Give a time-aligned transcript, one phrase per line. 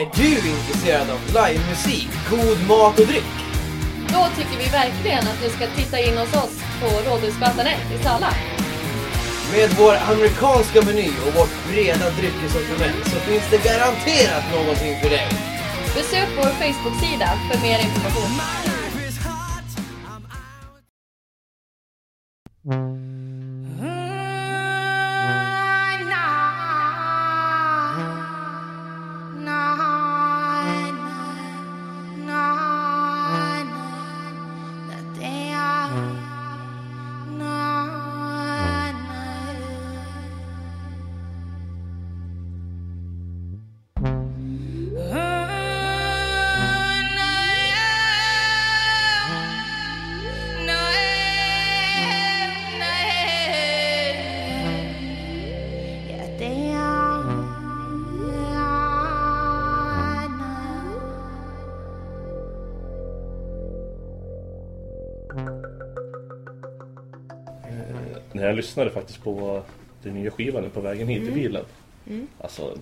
[0.00, 3.34] Är du intresserad av livemusik, god mat och dryck?
[4.08, 8.02] Då tycker vi verkligen att du ska titta in hos oss på Rådhusgatan 1 i
[8.04, 8.30] Sala.
[9.52, 15.28] Med vår amerikanska meny och vårt breda dryckessortiment så finns det garanterat någonting för dig.
[15.94, 18.73] Besök vår Facebook-sida för mer information.
[68.54, 69.62] Jag lyssnade faktiskt på
[70.02, 71.34] den nya skivan på vägen hit i Mm.
[71.34, 71.64] bilen.
[72.40, 72.62] Alltså,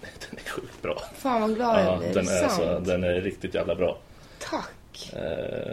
[0.00, 1.02] den är sjukt bra.
[1.16, 2.14] Fan vad glad jag Ja, blir.
[2.14, 3.98] den, är, så, den är riktigt jävla bra.
[4.38, 5.12] Tack.
[5.12, 5.72] Eh,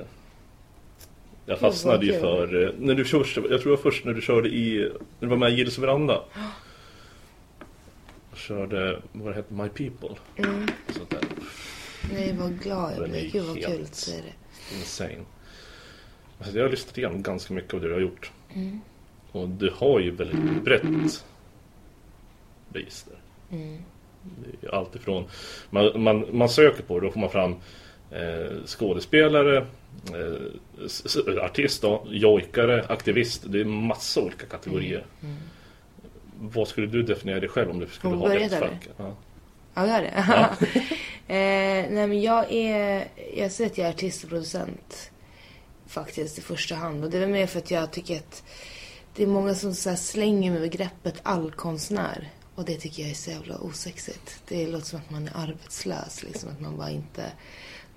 [1.46, 4.22] jag fastnade ju för, eh, när du körde, jag tror det var först när du
[4.22, 6.22] körde i, när du var med i Gills veranda.
[8.32, 10.16] Och körde, vad det hette, My People.
[10.36, 10.68] Mm.
[10.90, 11.20] Sånt där.
[12.14, 13.26] Nej vad glad jag blir.
[13.26, 14.76] är Gud vad kul att säga det.
[14.78, 15.24] Insane.
[16.40, 18.32] Alltså, jag har lyssnat igenom ganska mycket av det du har gjort.
[18.56, 18.82] Mm.
[19.34, 21.24] Och du har ju väldigt brett
[22.74, 23.18] register.
[23.52, 23.78] Mm.
[24.62, 25.26] Är allt ifrån,
[25.70, 27.56] man, man, man söker på det, då får man fram
[28.12, 29.58] eh, skådespelare,
[30.14, 33.44] eh, artist, då, jojkare, aktivist.
[33.48, 35.06] Det är massa olika kategorier.
[35.22, 35.36] Mm.
[36.40, 38.88] Vad skulle du definiera dig själv om du skulle Om ha ett fack?
[38.98, 39.16] Ja.
[39.74, 40.10] Ja, gör det.
[41.34, 43.08] eh, nej, men jag är...
[43.36, 45.12] Jag säger att jag är artist och producent.
[45.88, 47.04] Faktiskt i första hand.
[47.04, 48.44] Och det är väl mer för att jag tycker att
[49.16, 52.30] det är många som så slänger med begreppet allkonstnär.
[52.56, 54.42] Och det tycker jag är så jävla osexigt.
[54.48, 56.24] Det låter som att man är arbetslös.
[56.24, 57.32] Liksom, att man bara inte...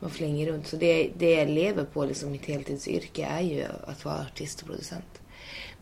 [0.00, 0.66] Man flänger runt.
[0.66, 4.66] Så det, det jag lever på, liksom mitt heltidsyrke, är ju att vara artist och
[4.66, 5.20] producent.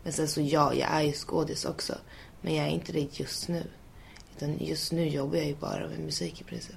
[0.03, 1.93] Men sen så ja, jag är ju skådis också.
[2.41, 3.63] Men jag är inte det just nu.
[4.35, 6.75] Utan just nu jobbar jag ju bara med musik i princip.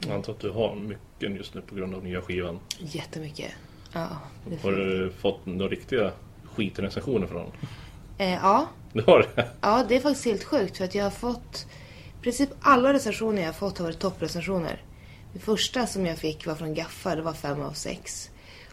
[0.00, 2.60] Jag antar att du har mycket just nu på grund av nya skivan.
[2.78, 3.52] Jättemycket.
[3.92, 4.08] Ja,
[4.62, 6.12] Har du fått några riktiga
[6.58, 7.52] skitrecensioner från honom?
[8.18, 8.66] eh, ja.
[8.92, 9.48] Du har det?
[9.60, 11.66] ja, det är faktiskt helt sjukt för att jag har fått...
[12.20, 14.82] I princip alla recensioner jag har fått har varit topprecensioner.
[15.32, 18.30] Det första som jag fick var från Gaffa, det var fem av sex.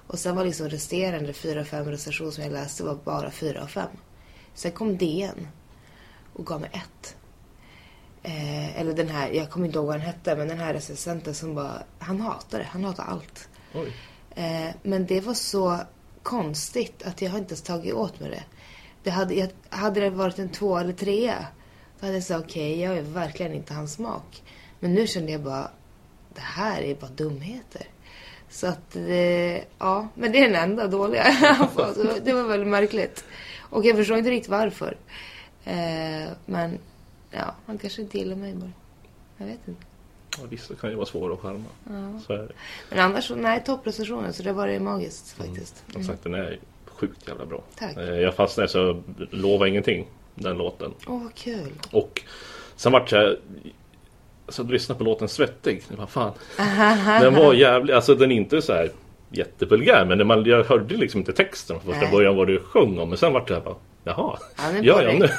[0.07, 3.68] Och sen var liksom resterande fyra, fem recensioner som jag läste var bara fyra av
[3.68, 3.90] fem.
[4.53, 5.47] Sen kom DN
[6.34, 7.16] och gav mig ett.
[8.23, 11.35] Eh, eller den här, jag kommer inte ihåg vad den hette, men den här recensenten
[11.35, 13.50] som bara, han hatar det, han hatar allt.
[14.35, 15.79] Eh, men det var så
[16.25, 18.44] konstigt att jag har inte ens tagit åt mig det.
[19.03, 21.46] det hade, jag, hade det varit en två eller trea,
[22.00, 24.44] då hade jag sagt okej, jag är verkligen inte hans smak.
[24.80, 25.72] Men nu kände jag bara,
[26.34, 27.88] det här är bara dumheter.
[28.50, 31.24] Så att, eh, ja, men det är den enda dåliga
[31.59, 33.25] alltså, Det var väldigt märkligt.
[33.59, 34.97] Och jag förstår inte riktigt varför.
[35.66, 36.80] Eh, men,
[37.31, 38.72] ja, han kanske inte gillar mig bara.
[39.38, 39.94] Jag vet inte.
[40.38, 41.63] Ja, vissa kan ju vara svåra att skärma.
[41.90, 42.19] Ja.
[42.28, 42.51] Så är det.
[42.90, 44.34] Men annars, nej, topprestationen.
[44.34, 45.84] Så det var det magiskt faktiskt.
[45.94, 47.63] Som sagt, den är sjukt jävla bra.
[47.79, 47.97] Tack.
[47.97, 49.01] Eh, Jag fastnade så
[49.31, 50.94] lova ingenting, den låten.
[51.07, 51.72] Åh, vad kul.
[51.91, 52.22] Och
[52.75, 53.35] sen vart jag
[54.50, 55.84] så att lyssna på låten Svettig.
[55.97, 56.31] Var fan.
[57.22, 58.91] Den var jävligt, alltså den är inte så här
[59.29, 63.00] jättevulgär men när man, jag hörde liksom inte texten från första början vad du sjöng
[63.00, 63.09] om.
[63.09, 64.40] Men sen vart jag bara, jaha.
[64.57, 65.29] Ja, nu är Ja, på ja, dig.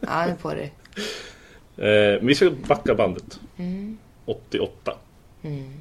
[0.00, 0.72] Ja, nu är på dig.
[1.76, 3.40] Eh, vi ska backa bandet.
[3.56, 3.98] Mm.
[4.30, 4.96] 88.
[5.42, 5.72] Mm.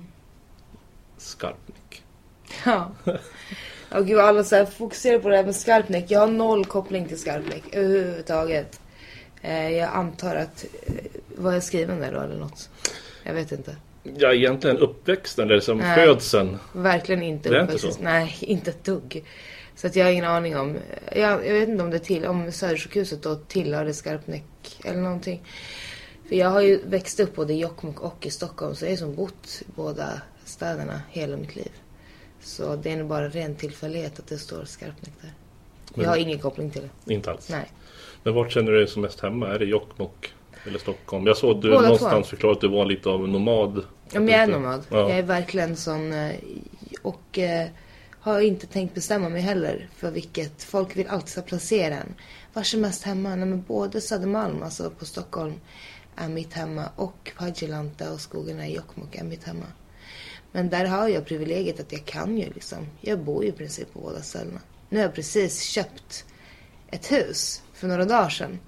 [1.17, 2.03] Skarpnick.
[2.65, 2.91] Ja.
[3.91, 6.05] Ja, gud, alla så här fokuserar på det här med Skarpnäck.
[6.11, 8.79] Jag har noll koppling till Skarpnäck överhuvudtaget.
[9.41, 10.65] Eh, jag antar att...
[10.85, 10.93] Eh,
[11.35, 12.69] var jag skriven där då eller något?
[13.23, 13.75] Jag vet inte.
[14.17, 15.95] Ja, egentligen uppväxten eller som Nej.
[15.95, 16.57] födseln.
[16.73, 17.87] Verkligen inte Det är inte?
[18.01, 19.23] Nej, inte ett dugg.
[19.75, 20.77] Så att jag har ingen aning om...
[21.15, 24.43] Jag, jag vet inte om det till, om Södersjukhuset då tillhörde Skarpnäck
[24.83, 25.41] eller någonting.
[26.29, 28.75] För jag har ju växt upp både i Jokkmokk och i Stockholm.
[28.75, 31.71] Så jag har ju som bott i båda städerna hela mitt liv.
[32.41, 35.33] Så det är nog bara ren tillfällighet att det står Skarpnäck där.
[35.93, 37.13] Men- Jag har ingen koppling till det.
[37.13, 37.49] Inte alls.
[37.49, 37.71] Nej.
[38.23, 39.47] Men vart känner du dig som mest hemma?
[39.47, 40.33] Är det Jokkmokk
[40.67, 41.27] eller Stockholm?
[41.27, 42.29] Jag såg att du Båda någonstans två.
[42.29, 43.83] förklarade att du var lite av en nomad.
[44.11, 44.83] Ja, men jag är nomad.
[44.89, 44.97] Ja.
[45.09, 46.13] Jag är verkligen sån.
[46.13, 46.35] eh,
[47.01, 47.67] Och eh,
[48.19, 50.63] har inte tänkt bestämma mig heller för vilket.
[50.63, 52.13] Folk vill alltid placera en.
[52.53, 53.29] Vars är mest hemma?
[53.35, 55.53] Nej, men både Södermalm, alltså på Stockholm,
[56.19, 59.65] är mitt hemma och Padjelanta och skogarna i Jokkmokk är mitt hemma.
[60.51, 62.87] Men där har jag privilegiet att jag kan ju liksom.
[63.01, 64.61] Jag bor ju i princip på båda ställena.
[64.89, 66.25] Nu har jag precis köpt
[66.91, 68.59] ett hus för några dagar sedan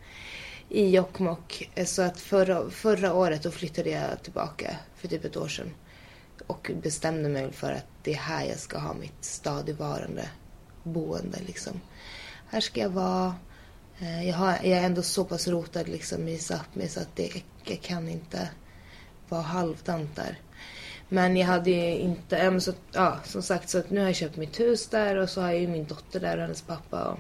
[0.70, 1.72] i Jokkmokk.
[1.86, 5.74] Så att förra, förra året då flyttade jag tillbaka för typ ett år sedan.
[6.48, 10.30] Och bestämde mig för att det är här jag ska ha mitt stadigvarande
[10.84, 11.82] boende liksom.
[12.50, 13.36] Här ska jag vara.
[14.02, 17.44] Eh, jag, har, jag är ändå så pass rotad liksom i Sápmi så att det,
[17.64, 18.50] jag kan inte
[19.30, 20.40] vara halvdant där.
[21.10, 24.08] Men jag hade ju inte, ja, men så, ja, som sagt så att nu har
[24.08, 26.62] jag köpt mitt hus där och så har jag ju min dotter där och hennes
[26.62, 27.20] pappa och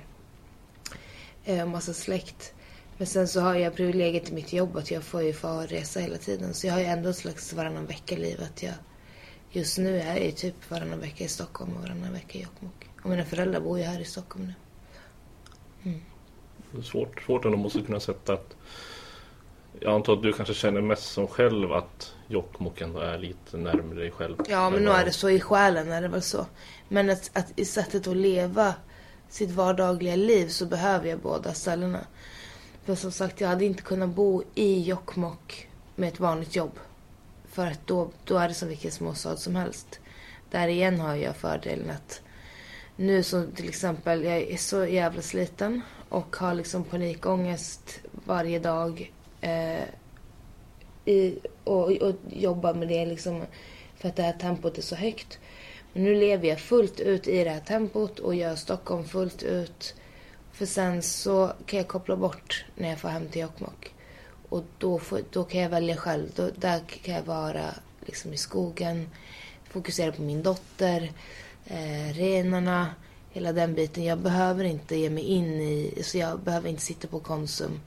[1.49, 2.53] eh, massa släkt.
[2.97, 5.99] Men sen så har jag privilegiet i mitt jobb att jag får ju få resa
[5.99, 6.53] hela tiden.
[6.53, 8.41] Så jag har ju ändå ett slags varannan vecka-liv.
[8.43, 8.73] Att jag,
[9.51, 12.89] just nu är jag ju typ varannan vecka i Stockholm och varannan vecka i Jokkmokk.
[13.03, 14.53] Och mina föräldrar bor ju här i Stockholm nu.
[16.83, 18.55] Svårt, svårt ändå måste kunna sätta att
[19.79, 23.99] jag antar att du kanske känner mest som själv att Jokkmokk ändå är lite närmare
[23.99, 24.35] dig själv.
[24.49, 26.45] Ja, men vad- är det så i själen är det väl så.
[26.87, 28.75] Men att, att i sättet att leva
[29.29, 31.99] sitt vardagliga liv så behöver jag båda ställena.
[32.85, 36.79] För som sagt, jag hade inte kunnat bo i Jokkmokk med ett vanligt jobb.
[37.51, 39.99] För att då, då är det som vilken småstad som helst.
[40.51, 42.21] Där igen har jag fördelen att
[42.95, 45.81] nu som till exempel, jag är så jävla sliten
[46.11, 49.11] och har liksom panikångest varje dag.
[49.41, 49.83] Eh,
[51.05, 53.41] i, och, och jobbar med det liksom
[53.95, 55.39] för att det här tempot är så högt.
[55.93, 59.95] Men nu lever jag fullt ut i det här tempot och gör Stockholm fullt ut.
[60.51, 63.93] För sen så kan jag koppla bort när jag får hem till Jokkmokk.
[64.49, 66.29] Och då, får, då kan jag välja själv.
[66.35, 67.65] Då, där kan jag vara
[68.05, 69.09] liksom i skogen,
[69.69, 71.11] fokusera på min dotter,
[71.65, 72.87] eh, renarna,
[73.31, 74.03] hela den biten.
[74.03, 77.79] Jag behöver inte ge mig in i, så jag behöver inte sitta på Konsum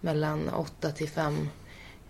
[0.00, 1.48] mellan åtta till fem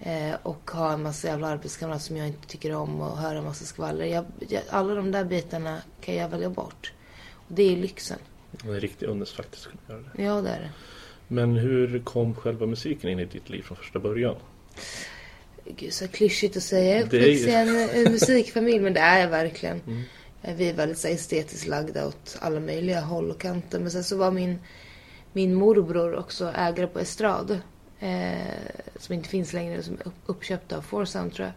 [0.00, 3.44] eh, och ha en massa jävla arbetskamrater som jag inte tycker om och höra en
[3.44, 4.04] massa skvaller.
[4.04, 6.92] Jag, jag, alla de där bitarna kan jag välja bort.
[7.32, 8.18] Och det är lyxen.
[8.50, 10.22] Det är en riktig ynnest faktiskt att kunna göra det.
[10.22, 10.70] Ja, det är det.
[11.28, 14.36] Men hur kom själva musiken in i ditt liv från första början?
[15.64, 16.96] Gud, så klyschigt att säga.
[16.96, 19.80] Jag är Det en musikfamilj, men det är jag verkligen.
[19.86, 20.02] Mm.
[20.44, 23.80] Eh, vi är väldigt så, här, estetiskt lagda åt alla möjliga håll och kanter.
[23.80, 24.58] Men sen så var min,
[25.32, 27.60] min morbror också ägare på Estrad.
[28.00, 28.38] Eh,
[28.96, 31.54] som inte finns längre, som är uppköpt av Forsound tror jag.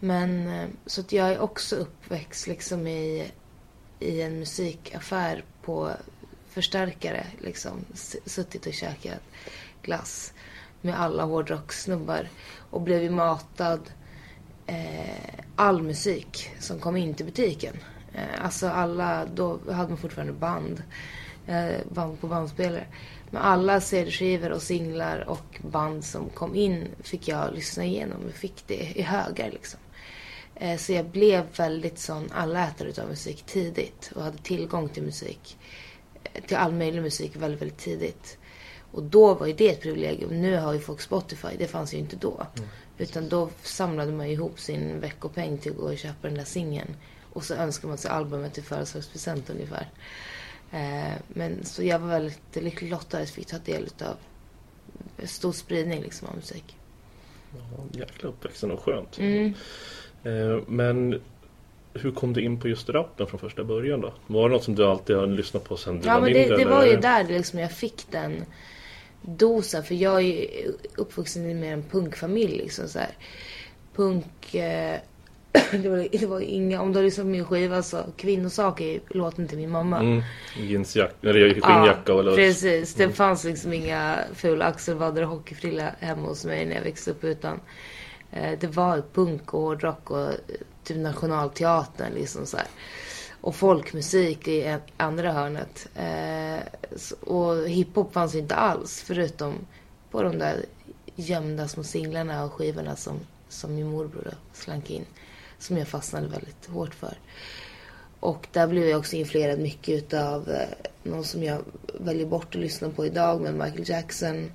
[0.00, 3.30] Men eh, så att jag är också uppväxt liksom i,
[4.00, 5.90] i en musikaffär på
[6.48, 7.26] förstärkare.
[7.38, 7.84] Liksom
[8.24, 9.20] suttit och käkat
[9.82, 10.32] glass
[10.80, 12.28] med alla hårdrockssnubbar.
[12.70, 13.90] Och blev matad
[14.66, 17.76] eh, all musik som kom in till butiken.
[18.16, 20.82] Eh, alltså alla, då hade man fortfarande band.
[21.46, 22.86] Eh, band på bandspelare.
[23.30, 28.22] Men alla CD-skivor och singlar och band som kom in fick jag lyssna igenom.
[28.24, 29.80] Jag fick det i högar liksom.
[30.54, 34.12] Eh, så jag blev väldigt sån allätare utav musik tidigt.
[34.14, 35.58] Och hade tillgång till musik.
[36.46, 38.38] Till all möjlig musik väldigt, väldigt tidigt.
[38.92, 40.42] Och då var ju det ett privilegium.
[40.42, 41.48] Nu har ju folk Spotify.
[41.58, 42.46] Det fanns ju inte då.
[42.98, 46.96] Utan då samlade man ihop sin veckopeng till att gå och köpa den där singeln.
[47.36, 49.88] Och så önskade man sig albumet till födelsedagspresent ungefär.
[50.72, 54.16] Eh, men så jag var väldigt lyckligt lottad att fick ta del av
[55.26, 56.76] stor spridning liksom av musik.
[57.54, 59.18] Ja, jäkla uppväxten och skönt.
[59.18, 59.54] Mm.
[60.24, 61.20] Eh, men
[61.94, 64.14] hur kom du in på just rappen från första början då?
[64.26, 66.38] Var det något som du alltid har lyssnat på sedan du Ja var men det,
[66.38, 66.56] mindre?
[66.56, 66.72] det eller?
[66.72, 68.44] var ju där det liksom jag fick den
[69.22, 69.84] dosen.
[69.84, 70.48] För jag är ju
[70.96, 73.16] uppvuxen i mer en punkfamilj liksom så här.
[73.94, 74.54] Punk...
[74.54, 75.00] Eh,
[75.82, 76.82] det, var, det var inga...
[76.82, 79.98] Om du har lyssnat på min skiva så Kvinnosak är låten till min mamma.
[79.98, 80.22] Mm,
[80.56, 82.36] jeansjacka, eller skinnjacka eller...
[82.36, 82.94] precis.
[82.94, 87.24] Det fanns liksom inga fula axelvaddar och hockeyfrilla hemma hos mig när jag växte upp
[87.24, 87.60] utan
[88.32, 90.34] eh, det var punk och hårdrock och eh,
[90.84, 92.66] typ nationalteatern liksom så här.
[93.40, 95.88] Och folkmusik i andra hörnet.
[95.94, 96.62] Eh,
[97.20, 99.54] och hiphop fanns inte alls förutom
[100.10, 100.64] på de där
[101.16, 105.04] gömda små singlarna och skivorna som, som min morbror slank in.
[105.66, 107.18] Som jag fastnade väldigt hårt för.
[108.20, 110.68] Och där blev jag också influerad mycket utav eh,
[111.02, 111.62] någon som jag
[112.00, 114.52] väljer bort att lyssna på idag med Michael Jackson,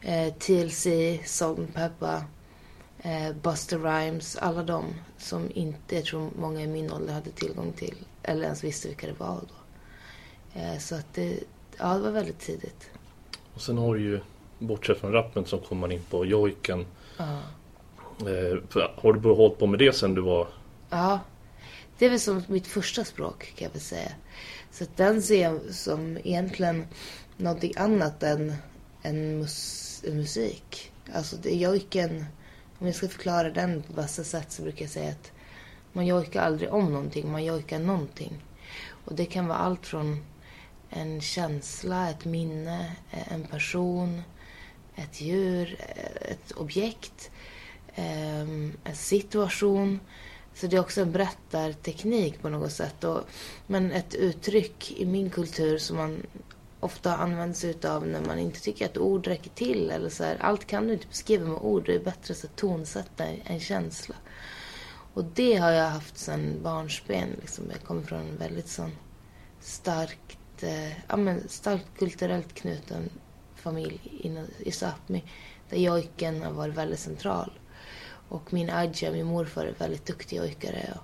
[0.00, 0.86] eh, TLC,
[1.24, 2.22] Salt and Pepper,
[3.02, 4.84] eh, Buster Rhymes, alla de
[5.18, 9.06] som inte, jag tror många i min ålder hade tillgång till eller ens visste vilka
[9.06, 9.54] det var då.
[10.60, 11.38] Eh, så att det,
[11.78, 12.90] ja det var väldigt tidigt.
[13.54, 14.20] Och sen har du ju,
[14.58, 16.86] bortsett från rappen, så kommer man in på jojken.
[17.16, 17.38] Ja.
[18.20, 20.48] Eh, för- har du hållit på med det sen du var...
[20.90, 21.20] Ja,
[21.98, 24.12] det är väl som mitt första språk kan jag väl säga.
[24.70, 26.86] Så att den ser jag som egentligen
[27.36, 28.54] någonting annat än
[29.02, 30.92] än mus, musik.
[31.14, 32.24] Alltså det, jojken,
[32.78, 35.32] om jag ska förklara den på bästa sätt så brukar jag säga att
[35.92, 38.44] man jojkar aldrig om någonting, man jojkar någonting.
[39.04, 40.24] Och det kan vara allt från
[40.90, 44.22] en känsla, ett minne, en person,
[44.96, 45.76] ett djur,
[46.20, 47.29] ett objekt,
[48.00, 50.00] Ehm, en situation.
[50.54, 53.04] Så det är också en berättarteknik på något sätt.
[53.04, 53.20] Och,
[53.66, 56.22] men ett uttryck i min kultur som man
[56.80, 59.90] ofta använder sig av när man inte tycker att ord räcker till.
[59.90, 61.86] Eller så här, allt kan du inte beskriva med ord.
[61.86, 64.14] Det är bättre att tonsätta en känsla.
[65.14, 67.28] Och det har jag haft sedan barnsben.
[67.40, 67.64] Liksom.
[67.70, 68.90] Jag kommer från en väldigt sån
[69.60, 73.10] starkt, eh, ja, men starkt kulturellt knuten
[73.54, 74.00] familj
[74.58, 75.22] i Sápmi.
[75.70, 77.59] Där jojken har varit väldigt central.
[78.30, 80.94] Och min Adja, min morfar, är väldigt duktig jojkare.
[80.94, 81.02] Och,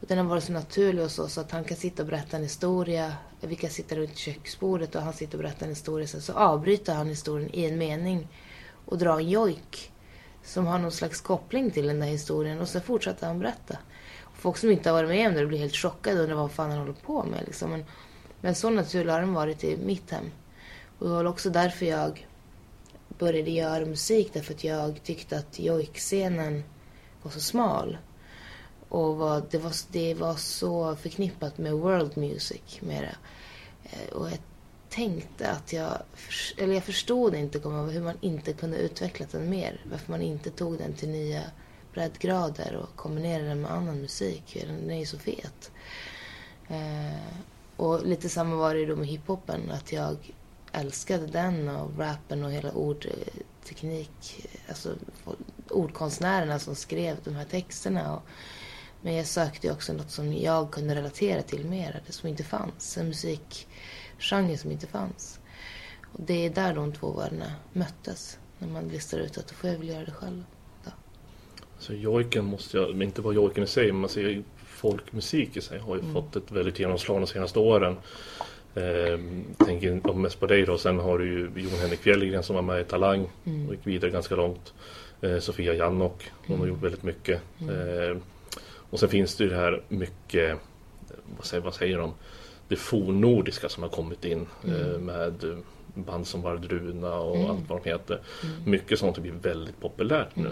[0.00, 2.42] och den har varit så naturlig hos oss att han kan sitta och berätta en
[2.42, 3.12] historia.
[3.40, 6.06] Vi kan sitta runt köksbordet och han sitter och berättar en historia.
[6.06, 8.28] sen så avbryter han historien i en mening
[8.84, 9.92] och drar en jojk
[10.44, 12.60] som har någon slags koppling till den där historien.
[12.60, 13.78] Och sen fortsätter han berätta.
[14.20, 16.52] Och folk som inte har varit med om det blir helt chockade och undrar vad
[16.52, 17.42] fan han håller på med.
[17.46, 17.70] Liksom.
[17.70, 17.84] Men,
[18.40, 20.30] men så naturlig har den varit i mitt hem.
[20.98, 22.26] Och det var också därför jag
[23.24, 24.30] började göra musik.
[24.32, 26.64] Därför att jag tyckte att jojkscenen
[27.22, 27.98] var så smal.
[28.88, 32.80] Och var, det, var, det var så förknippat med world music.
[32.80, 33.16] mera.
[33.84, 34.38] Eh, och jag
[34.88, 35.98] tänkte att jag...
[36.56, 39.80] Eller jag förstod inte hur man inte kunde utveckla den mer.
[39.90, 41.42] Varför man inte tog den till nya
[41.94, 44.64] breddgrader och kombinerade den med annan musik.
[44.66, 45.70] Den är ju så fet.
[46.68, 47.38] Eh,
[47.76, 49.70] och lite samma var det då med hiphopen.
[49.70, 50.16] Att jag
[50.74, 54.46] älskade den och rappen och hela ordteknik.
[54.68, 54.94] Alltså
[55.70, 58.16] ordkonstnärerna som skrev de här texterna.
[58.16, 58.22] Och,
[59.02, 62.02] men jag sökte också något som jag kunde relatera till mer.
[62.06, 62.98] Det som inte fanns.
[62.98, 65.40] En musikgenre som inte fanns.
[66.12, 68.38] Och det är där de två världarna möttes.
[68.58, 70.44] När man listar ut att då får jag väl göra det själv.
[70.84, 70.90] Då.
[71.78, 75.78] Så jojken måste jag, inte bara jojken i sig, men man ser folkmusik i sig
[75.78, 76.12] har ju mm.
[76.12, 77.96] fått ett väldigt genomslag de senaste åren.
[78.74, 79.18] Eh,
[79.66, 80.78] tänker mest på dig då.
[80.78, 83.68] Sen har du ju Jon Henrik Fjällgren som var med i Talang mm.
[83.68, 84.72] och gick vidare ganska långt.
[85.20, 86.60] Eh, Sofia Jannok, hon mm.
[86.60, 87.40] har gjort väldigt mycket.
[87.60, 88.10] Mm.
[88.10, 88.16] Eh,
[88.90, 90.58] och sen finns det ju det här mycket,
[91.36, 92.14] vad säger, vad säger de?
[92.68, 94.80] Det fornnordiska som har kommit in mm.
[94.80, 95.62] eh, med
[95.94, 97.50] band som Vardruna och mm.
[97.50, 98.20] allt vad de heter.
[98.42, 98.70] Mm.
[98.70, 100.50] Mycket sånt blir väldigt populärt nu.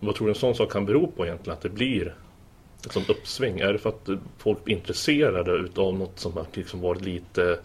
[0.00, 1.56] Vad tror du en sån sak kan bero på egentligen?
[1.56, 2.14] Att det blir
[2.86, 3.60] ett sånt uppsving?
[3.60, 4.08] Är det för att
[4.38, 7.58] folk blir intresserade utav något som har liksom varit lite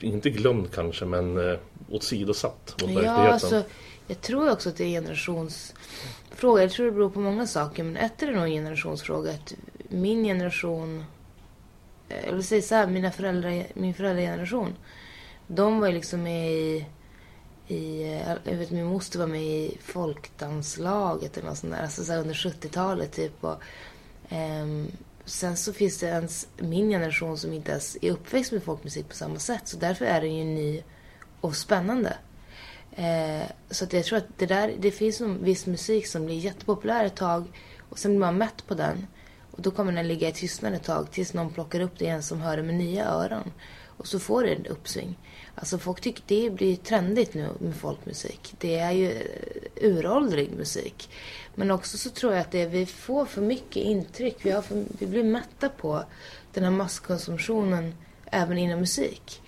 [0.00, 1.58] inte glömd kanske men eh,
[1.90, 3.62] åsidosatt mot ja, Alltså,
[4.06, 6.62] jag tror också att det är en generationsfråga.
[6.62, 9.30] Jag tror det beror på många saker men ett är det nog en generationsfråga.
[9.30, 9.54] Att
[9.88, 11.04] min generation,
[12.08, 14.74] eh, jag vill säga så här, mina föräldrar, min föräldrageneration.
[15.46, 16.86] De var ju liksom med i
[17.66, 22.04] i, eh, jag vet min moster var med i folkdanslaget eller något sånt där, alltså
[22.04, 23.44] så under 70-talet typ.
[23.44, 23.62] Och,
[24.30, 24.88] um,
[25.24, 29.14] sen så finns det ens min generation som inte ens är uppväxt med folkmusik på
[29.14, 29.68] samma sätt.
[29.68, 30.82] Så därför är den ju ny
[31.40, 32.16] och spännande.
[32.98, 36.38] Uh, så att jag tror att det där, det finns en viss musik som blir
[36.38, 37.44] jättepopulär ett tag
[37.88, 39.06] och sen blir man mätt på den.
[39.50, 42.22] Och då kommer den ligga i tystnad ett tag tills någon plockar upp det igen
[42.22, 43.52] som hör det med nya öron.
[43.96, 45.18] Och så får det en uppsving.
[45.54, 48.54] Alltså folk tycker det blir trendigt nu med folkmusik.
[48.58, 51.10] Det är ju eh, uråldrig musik.
[51.54, 54.36] Men också så tror jag att det, vi får för mycket intryck.
[54.42, 56.04] Vi, har för, vi blir mätta på
[56.52, 57.94] den här masskonsumtionen
[58.26, 59.42] även inom musik.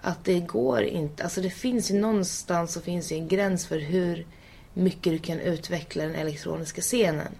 [0.00, 4.26] Att det går inte, alltså det finns ju någonstans så finns en gräns för hur
[4.74, 7.32] mycket du kan utveckla den elektroniska scenen.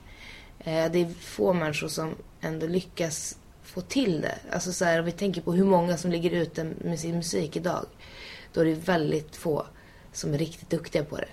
[0.58, 4.38] Eh, det är få människor som ändå lyckas få till det.
[4.52, 7.56] Alltså så här, om vi tänker på hur många som ligger ute med sin musik
[7.56, 7.86] idag.
[8.52, 9.66] Då är det väldigt få
[10.12, 11.28] som är riktigt duktiga på det.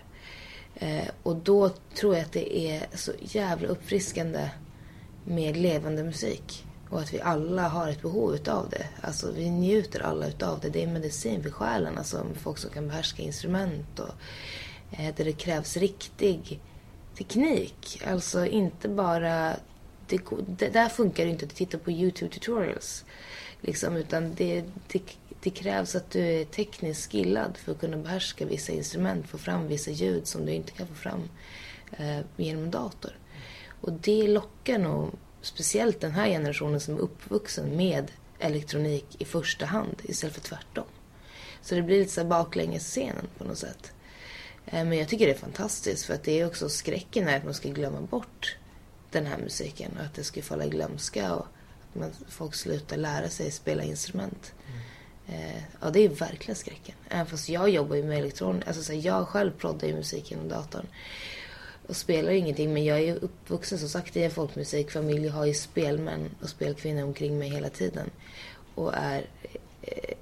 [0.75, 4.49] Eh, och då tror jag att det är så jävla uppfriskande
[5.25, 6.65] med levande musik.
[6.89, 8.87] Och att vi alla har ett behov utav det.
[9.01, 10.69] Alltså vi njuter alla utav det.
[10.69, 11.97] Det är medicin för själen.
[11.97, 14.13] Alltså folk som kan behärska instrument och
[14.91, 16.59] eh, där det krävs riktig
[17.17, 18.01] teknik.
[18.07, 19.53] Alltså inte bara...
[20.17, 23.05] Det, det där funkar det inte att titta på YouTube tutorials.
[23.61, 25.01] Liksom, utan det, det,
[25.43, 29.67] det krävs att du är tekniskt skillad för att kunna behärska vissa instrument, få fram
[29.67, 31.29] vissa ljud som du inte kan få fram
[31.97, 33.11] eh, genom en dator.
[33.81, 39.65] Och det lockar nog speciellt den här generationen som är uppvuxen med elektronik i första
[39.65, 40.85] hand istället för tvärtom.
[41.61, 43.91] Så det blir lite så baklänges-scenen på något sätt.
[44.65, 47.43] Eh, men jag tycker det är fantastiskt för att det är också skräcken är att
[47.43, 48.57] man ska glömma bort
[49.13, 51.45] den här musiken och att det ska falla i glömska och
[51.81, 54.53] att man, folk slutar lära sig spela instrument.
[55.27, 56.95] Eh, ja, det är verkligen skräcken.
[57.09, 58.67] Även fast jag jobbar ju med elektronik.
[58.67, 60.87] Alltså, så här, jag själv proddar ju musik genom datorn.
[61.87, 62.73] Och spelar ingenting.
[62.73, 65.25] Men jag är ju uppvuxen som sagt i en folkmusikfamilj.
[65.25, 68.09] Jag har ju spelmän och spelkvinnor omkring mig hela tiden.
[68.75, 69.25] Och är...
[69.81, 70.13] Eh,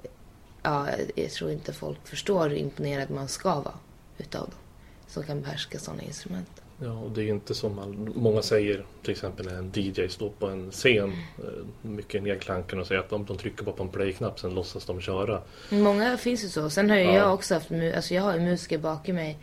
[0.62, 3.78] ja, jag tror inte folk förstår hur imponerad man ska vara
[4.18, 4.58] utav dem.
[5.06, 6.61] Som kan behärska sådana instrument.
[6.82, 10.30] Ja, och det är inte som man, många säger, till exempel när en DJ står
[10.30, 11.44] på en scen, eh,
[11.82, 15.00] mycket nedklanken och säger att om de trycker bara på en play-knapp sen låtsas de
[15.00, 15.42] köra.
[15.70, 16.70] Många finns ju så.
[16.70, 17.14] Sen har ju Ja.
[17.14, 19.38] jag också haft, alltså jag har ju musiker bakom mig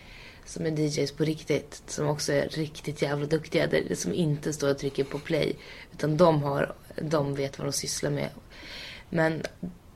[0.46, 1.84] som är DJs på riktigt.
[1.88, 3.68] Som också är riktigt jävla duktiga.
[3.68, 5.56] Det- Som inte står och trycker på play.
[5.94, 8.30] Utan de har, de vet vad de sysslar med.
[9.10, 9.42] Men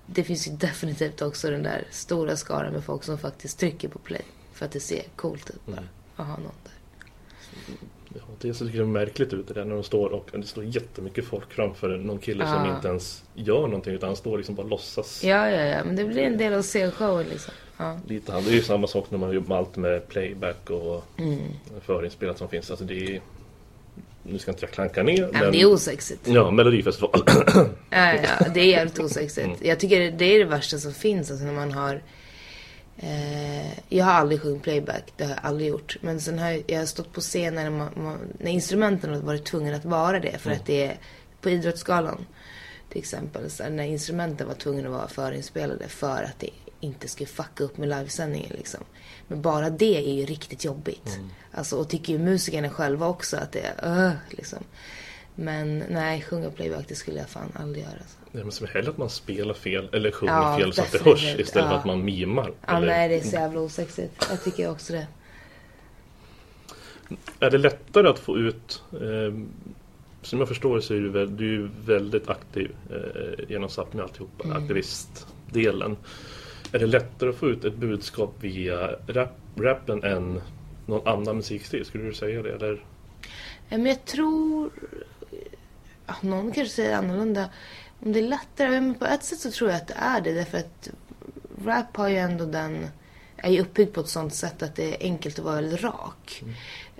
[0.05, 3.99] det finns ju definitivt också den där stora skaran med folk som faktiskt trycker på
[3.99, 4.21] play.
[4.53, 5.77] För att det ser coolt ut bara.
[5.77, 5.89] Mm.
[6.15, 6.73] Att ha någon där.
[8.43, 11.25] Ja, det ser det märkligt ut det där när de står och det står jättemycket
[11.25, 12.75] folk framför någon kille som Ja.
[12.75, 15.23] inte ens gör någonting utan han står liksom bara och låtsas.
[15.23, 15.83] Ja, ja, ja.
[15.85, 17.53] Men det blir en del av scenshowen liksom.
[17.77, 17.99] Ja.
[18.07, 18.43] Lite han.
[18.43, 21.39] Det är ju samma sak när man jobbar med allt med playback och Mm.
[21.85, 22.69] förinspelat som finns.
[22.71, 23.21] Alltså det är,
[24.23, 26.27] nu ska inte jag klanka ner Nej, men det är osexigt.
[26.27, 27.23] Ja, Melodifestival.
[27.89, 29.45] Ja, ja, det är jävligt osexigt.
[29.47, 29.57] Mm.
[29.61, 31.31] Jag tycker det är det värsta som finns.
[31.31, 32.01] Alltså när man har...
[32.97, 35.13] Eh, jag har aldrig sjungit playback.
[35.17, 35.97] Det har jag aldrig gjort.
[36.01, 39.19] Men sen har jag, jag har stått på scen när, man, man, när instrumenten har
[39.21, 40.37] varit tvungna att vara det.
[40.37, 40.59] För Mm.
[40.59, 40.97] att det är
[41.41, 42.25] på Idrottsgalan
[42.89, 43.49] till exempel.
[43.51, 47.77] Så när instrumenten var tvungna att vara förinspelade för att det inte skulle fucka upp
[47.77, 48.79] med livesändningen liksom.
[49.27, 51.15] Men bara det är ju riktigt jobbigt.
[51.15, 51.29] Mm.
[51.51, 54.63] Alltså, och tycker ju musikerna själva också att det är uh, liksom.
[55.35, 57.93] Men nej, sjunga playback det skulle jag fan aldrig göra.
[57.93, 58.17] Alltså.
[58.31, 61.01] Nej, men som hellre att man spelar fel eller sjunger Ja, fel så att det
[61.05, 61.79] hörs istället för Ja.
[61.79, 62.51] att man mimar.
[62.67, 64.27] Ja, eller, nej, det är så jävla osexigt.
[64.29, 65.07] Jag tycker också det.
[67.39, 69.33] Är det lättare att få ut eh,
[70.21, 74.43] Som jag förstår så är du, väl, du är väldigt aktiv eh, genom Sápmi alltihopa,
[74.43, 74.57] Mm.
[74.63, 75.97] aktivistdelen.
[76.71, 80.41] Är det lättare att få ut ett budskap via rap, rappen än
[80.85, 81.85] någon annan musikstil?
[81.85, 82.51] Skulle du säga det?
[82.53, 82.85] Eller?
[83.69, 84.69] Ja, Men jag tror...
[86.21, 87.49] Någon kanske säger annorlunda.
[87.99, 88.69] Om det är lättare?
[88.69, 90.33] Men på ett sätt så tror jag att det är det.
[90.33, 90.89] Därför att
[91.65, 92.87] rap har ju ändå den...
[93.37, 96.43] Är ju uppbyggd på ett sånt sätt att det är enkelt att vara väldigt rak.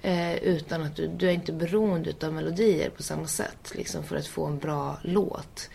[0.01, 3.71] Eh, utan att du, du är inte beroende av melodier på samma sätt.
[3.75, 5.69] Liksom för att få en bra låt.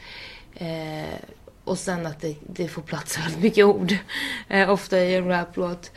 [0.55, 1.19] Eh,
[1.65, 3.95] och sen att det, det får plats väldigt mycket ord.
[4.49, 5.93] Eh, ofta i en raplåt.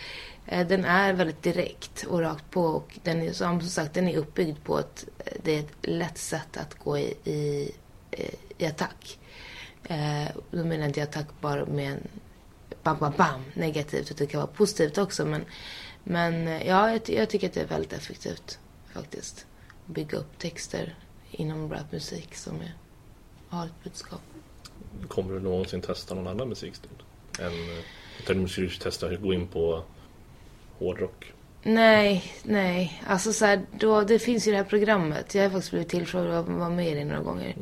[0.51, 2.61] Eh, den är väldigt direkt och rakt på.
[2.61, 5.05] Och den är, som sagt, den är uppbyggd på ett,
[5.43, 7.71] det är ett lätt sätt att gå i, i,
[8.11, 9.19] eh, i attack.
[9.83, 12.07] Eh, då menar jag inte attack bara med en
[12.83, 14.11] bam, bam, bam negativt.
[14.11, 15.25] Utan det kan vara positivt också.
[15.25, 15.45] Men,
[16.03, 18.59] men eh, ja, jag, jag tycker att det är väldigt effektivt
[18.93, 19.45] faktiskt.
[19.87, 20.95] Att bygga upp texter
[21.31, 22.73] inom rapmusik som är,
[23.49, 24.21] har ett budskap.
[25.07, 26.91] Kommer du någonsin testa någon annan musikstil?
[27.39, 27.51] Än,
[28.19, 29.83] utan du skulle testa att gå in på
[30.85, 31.33] hårdrock?
[31.63, 33.01] Nej, nej.
[33.07, 35.35] Alltså så här, då, det finns ju det här programmet.
[35.35, 37.55] Jag har faktiskt blivit tillfrågad att vara med i det några gånger.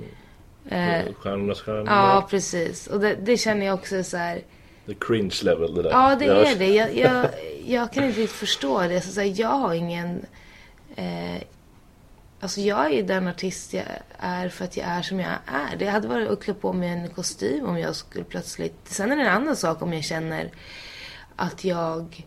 [0.70, 1.86] Eh, Stjärnornas stjärnor?
[1.88, 2.88] ja, precis.
[2.88, 4.42] Och det, det känner jag också så här.
[4.88, 5.90] Är cringe level det där.
[5.90, 6.68] Ja, det Jag- är det.
[6.68, 7.26] Jag, jag,
[7.66, 9.02] jag kan inte riktigt förstå det.
[9.02, 10.26] Så, så här, jag har ingen...
[10.96, 11.42] Eh,
[12.40, 13.84] alltså jag är ju den artist jag
[14.18, 15.76] är för att jag är som jag är.
[15.78, 18.76] Det hade varit att klä på mig en kostym om jag skulle plötsligt...
[18.84, 20.50] Sen är det en annan sak om jag känner
[21.36, 22.26] att jag...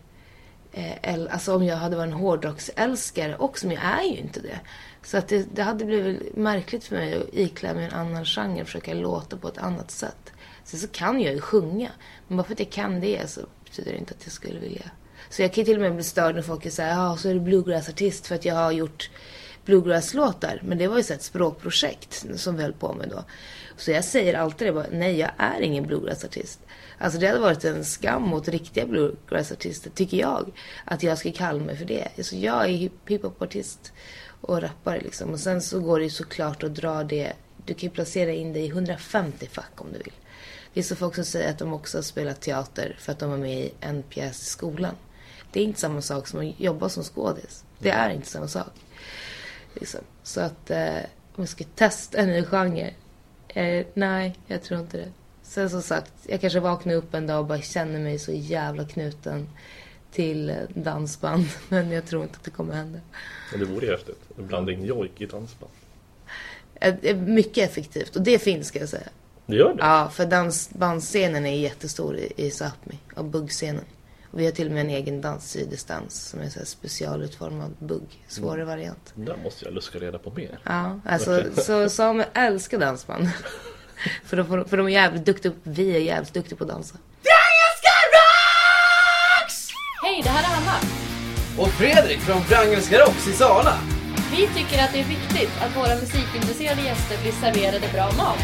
[0.73, 4.59] Eh, alltså om jag hade varit en hårdrocksälskare också, men jag är ju inte det.
[5.03, 8.61] Så att det, det hade blivit märkligt för mig att iklä mig en annan genre
[8.61, 10.31] och försöka låta på ett annat sätt.
[10.63, 11.89] Sen så kan jag ju sjunga,
[12.27, 14.91] men bara för att jag kan det så betyder det inte att jag skulle vilja.
[15.29, 17.33] Så jag kan ju till och med bli störd när folk säger ”ah så är
[17.33, 19.09] du bluegrassartist för att jag har gjort
[19.65, 20.61] bluegrasslåtar”.
[20.63, 23.23] Men det var ju så ett språkprojekt som vi höll på med då.
[23.77, 26.59] Så jag säger alltid det bara, nej jag är ingen bluegrassartist.
[27.03, 30.51] Alltså det hade varit en skam mot riktiga bluegrassartister, tycker jag.
[30.85, 32.07] Att jag ska kalla mig för det.
[32.17, 33.91] Alltså jag är hiphopartist
[34.41, 35.29] och rappare liksom.
[35.29, 37.33] Och sen så går det ju såklart att dra det.
[37.65, 40.13] Du kan ju placera in det i 150 fack om du vill.
[40.73, 43.29] Det är så folk som säger att de också har spelat teater för att de
[43.29, 44.95] var med i en pjäs i skolan.
[45.51, 47.63] Det är inte samma sak som att jobba som skådis.
[47.79, 48.73] Det är inte samma sak.
[49.73, 50.01] Liksom.
[50.23, 50.97] Så att eh,
[51.35, 52.93] om jag ska testa en ny genre.
[53.47, 55.11] Eh, nej, jag tror inte det.
[55.43, 58.85] Sen som sagt, jag kanske vaknar upp en dag och bara känner mig så jävla
[58.85, 59.47] knuten
[60.11, 61.45] till dansband.
[61.69, 62.99] Men jag tror inte att det kommer hända.
[63.51, 64.37] Men det vore ju häftigt.
[64.37, 65.71] Blanda in jojk i dansband.
[66.75, 68.15] Eh, eh, Mycket effektivt.
[68.15, 69.07] Och det finns ska jag säga.
[69.45, 69.79] Det gör det?
[69.79, 72.97] Ja, för dansbandscenen är jättestor i, i Sápmi.
[73.15, 73.85] Och buggscenen.
[74.31, 75.57] Och vi har till och med en egen dans.
[76.07, 78.23] Som är så specialutformad bugg.
[78.27, 79.13] Svårare variant.
[79.15, 80.59] Det där måste jag luska reda på mer.
[80.63, 83.29] Ja, alltså så Samuel älskar dansband.
[84.25, 86.95] för, de, för de är jävligt duktiga, vi är jävligt duktiga på att dansa.
[90.03, 90.77] Hej, det här är Hanna.
[91.57, 93.73] Och Fredrik från Wrangelska Rocks i Sala.
[94.31, 98.43] Vi tycker att det är viktigt att våra musikintresserade gäster blir serverade bra mat.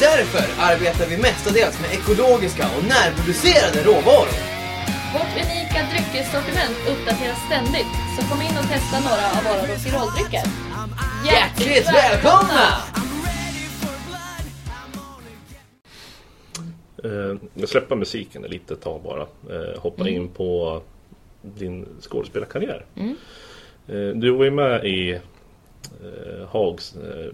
[0.00, 4.34] Därför arbetar vi mestadels med ekologiska och närproducerade råvaror.
[5.14, 10.44] Vårt unika dryckessortiment uppdateras ständigt, så kom in och testa några av våra Rockyroll-drycker.
[11.26, 12.66] Hjärtligt välkomna!
[17.04, 19.22] Eh, jag släpper musiken ett litet tag bara.
[19.22, 20.82] Eh, hoppa in på
[21.42, 22.84] din skådespelarkarriär.
[22.96, 26.94] Eh, du var ju med i eh, Hags...
[26.96, 27.32] Eh,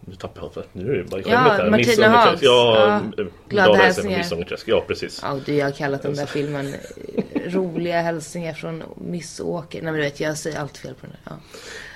[0.00, 1.70] nu tappar jag för nu är det bara i Ja, skämmet här.
[1.70, 2.08] Martina.
[2.08, 2.42] Hags.
[2.42, 3.24] Ja, Ja.
[3.48, 4.26] Glada hälsningar.
[4.66, 5.20] Ja, precis.
[5.22, 9.82] Ja, du, jag har kallat den där filmen eh, Roliga hälsningar från Missåker.
[9.82, 11.36] Nej men du vet, jag säger alltid fel på den där.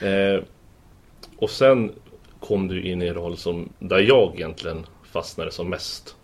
[0.00, 0.34] Ja.
[0.36, 0.42] Eh,
[1.36, 1.92] och sen
[2.40, 6.16] kom du in i en roll som där jag egentligen fastnade som mest.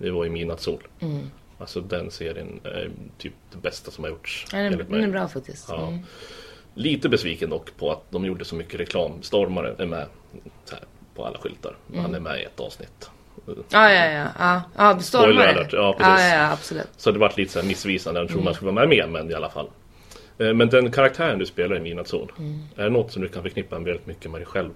[0.00, 0.82] Det var i Midnattssol.
[1.00, 1.30] Mm.
[1.58, 4.46] Alltså den serien är typ det bästa som har gjorts.
[4.50, 5.66] Den, är, den bra faktiskt.
[5.68, 5.86] Ja.
[5.88, 5.98] Mm.
[6.74, 9.22] Lite besviken dock på att de gjorde så mycket reklam.
[9.22, 10.06] Stormare är med
[10.70, 10.80] här,
[11.14, 11.76] på alla skyltar.
[11.90, 12.00] Mm.
[12.02, 13.10] Han är med i ett avsnitt.
[13.46, 14.04] Ja, ja,
[14.38, 14.62] ja.
[14.78, 15.00] ja.
[15.00, 15.68] Spoiler stormare.
[15.72, 16.24] ja, precis.
[16.24, 16.88] Ja, ja, absolut.
[16.96, 18.20] Så det vart lite så missvisande.
[18.20, 18.32] Jag Mm.
[18.34, 19.68] tror man skulle vara med mer, men i alla fall.
[20.40, 22.32] Eh, Men den karaktären du spelar i Midnattssol.
[22.38, 22.62] Mm.
[22.76, 24.70] Är det något som du kan förknippa väldigt mycket med dig själv?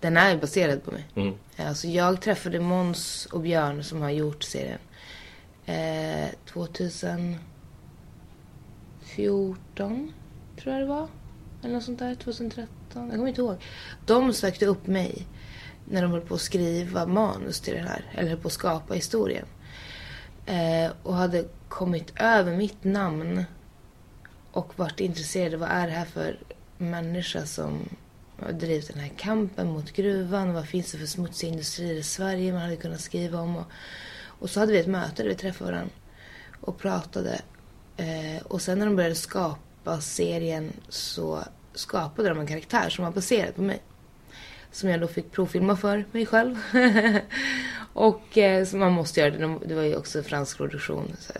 [0.00, 1.06] Den är baserad på mig.
[1.14, 1.34] Mm.
[1.56, 4.78] Alltså jag träffade Måns och Björn som har gjort serien.
[5.66, 7.38] Eh, 2014
[10.56, 11.08] tror jag det var.
[11.62, 12.14] Eller något sånt där.
[12.14, 12.68] 2013.
[12.92, 13.56] Jag kommer inte ihåg.
[14.06, 15.26] De sökte upp mig
[15.84, 18.04] när de höll på att skriva manus till det här.
[18.14, 19.46] Eller höll på att skapa historien.
[20.46, 23.44] Eh, och hade kommit över mitt namn
[24.52, 25.56] och varit intresserade.
[25.56, 26.38] Vad är det här för
[26.78, 27.88] människa som
[28.38, 30.54] har drivit den här kampen mot gruvan?
[30.54, 33.56] Vad finns det för smutsiga industrier i Sverige man hade kunnat skriva om?
[33.56, 33.66] Och,
[34.22, 35.94] och så hade vi ett möte där vi träffade varandra
[36.60, 37.40] och pratade.
[37.96, 43.12] Eh, och sen när de började skapa serien så skapade de en karaktär som var
[43.12, 43.82] baserad på mig.
[44.72, 46.56] Som jag då fick provfilma för mig själv.
[47.92, 49.58] och eh, så man måste göra det.
[49.66, 51.16] Det var ju också fransk produktion.
[51.18, 51.32] Så,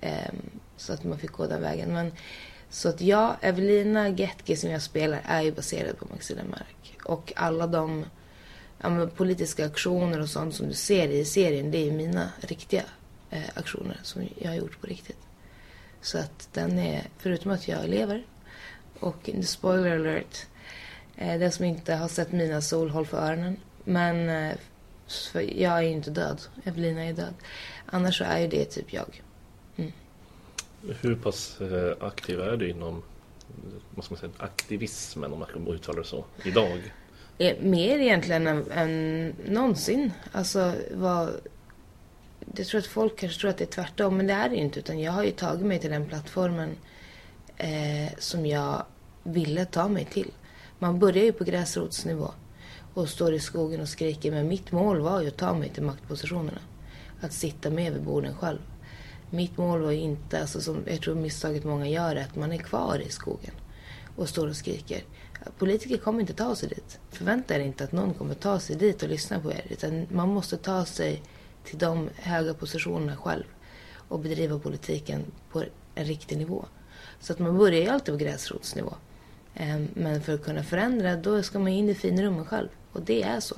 [0.00, 0.32] eh,
[0.82, 1.92] så att man fick gå den vägen.
[1.92, 2.12] Men,
[2.70, 6.98] så att ja, Evelina Getke som jag spelar är ju baserad på Maxine Mark.
[7.04, 8.04] Och alla de
[8.78, 12.30] ja, men, politiska aktioner och sånt som du ser i serien, det är ju mina
[12.40, 12.82] riktiga
[13.30, 15.18] eh, aktioner som jag har gjort på riktigt.
[16.00, 18.26] Så att den är, förutom att jag lever,
[19.00, 20.46] och spoiler alert,
[21.16, 23.56] eh, den som inte har sett mina sol, håll för öronen.
[23.84, 24.56] Men eh,
[25.32, 27.34] för jag är ju inte död, Evelina är död.
[27.86, 29.22] Annars så är ju det typ jag.
[31.00, 33.02] Hur pass eh, aktiv är du inom
[33.94, 36.92] vad ska man säga, aktivismen om man kan uttala det så, idag?
[37.38, 40.12] Eh, mer egentligen än, än någonsin.
[40.32, 41.30] Alltså, vad...
[42.56, 44.60] Jag tror att folk kanske tror att det är tvärtom, men det är det ju
[44.60, 44.78] inte.
[44.78, 46.70] Utan jag har ju tagit mig till den plattformen
[47.56, 48.84] eh, som jag
[49.22, 50.30] ville ta mig till.
[50.78, 52.30] Man börjar ju på gräsrotsnivå
[52.94, 54.30] och står i skogen och skriker.
[54.30, 56.60] Men mitt mål var ju att ta mig till maktpositionerna.
[57.20, 58.58] Att sitta med vid borden själv.
[59.34, 62.58] Mitt mål var ju inte, alltså som jag tror misstaget många gör, att man är
[62.58, 63.54] kvar i skogen
[64.16, 65.04] och står och skriker.
[65.58, 66.98] Politiker kommer inte ta sig dit.
[67.10, 69.66] Förvänta er inte att någon kommer ta sig dit och lyssna på er.
[69.70, 71.22] Utan man måste ta sig
[71.64, 73.44] till de höga positionerna själv
[74.08, 75.64] och bedriva politiken på
[75.94, 76.64] en riktig nivå.
[77.20, 78.94] Så att man börjar ju alltid på gräsrotsnivå.
[79.54, 82.68] Ehm, men för att kunna förändra, då ska man in i finrummen själv.
[82.92, 83.56] Och det är så.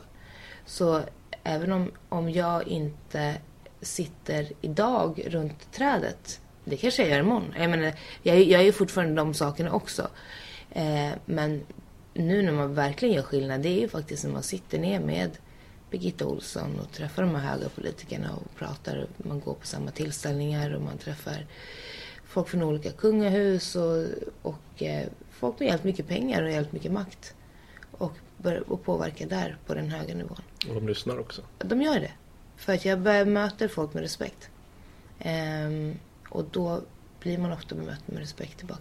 [0.66, 1.02] Så
[1.42, 3.36] även om, om jag inte
[3.84, 7.54] sitter idag runt trädet, det kanske jag gör imorgon.
[7.58, 7.92] Jag menar,
[8.22, 10.08] jag, jag är ju fortfarande de sakerna också.
[10.70, 11.62] Eh, men
[12.14, 15.30] nu när man verkligen gör skillnad, det är ju faktiskt när man sitter ner med
[15.90, 19.06] Birgitta Olsson och träffar de här höga politikerna och pratar.
[19.16, 21.46] Man går på samma tillställningar och man träffar
[22.24, 24.06] folk från olika kungahus och,
[24.42, 27.34] och eh, folk med jävligt mycket pengar och jävligt mycket makt.
[27.90, 28.12] Och,
[28.66, 30.40] och påverka där på den höga nivån.
[30.68, 31.42] Och de lyssnar också.
[31.58, 32.10] De gör det.
[32.56, 34.48] För att jag möter folk med respekt.
[35.20, 35.94] Ehm,
[36.28, 36.80] och då
[37.20, 38.80] blir man ofta bemött med respekt tillbaka.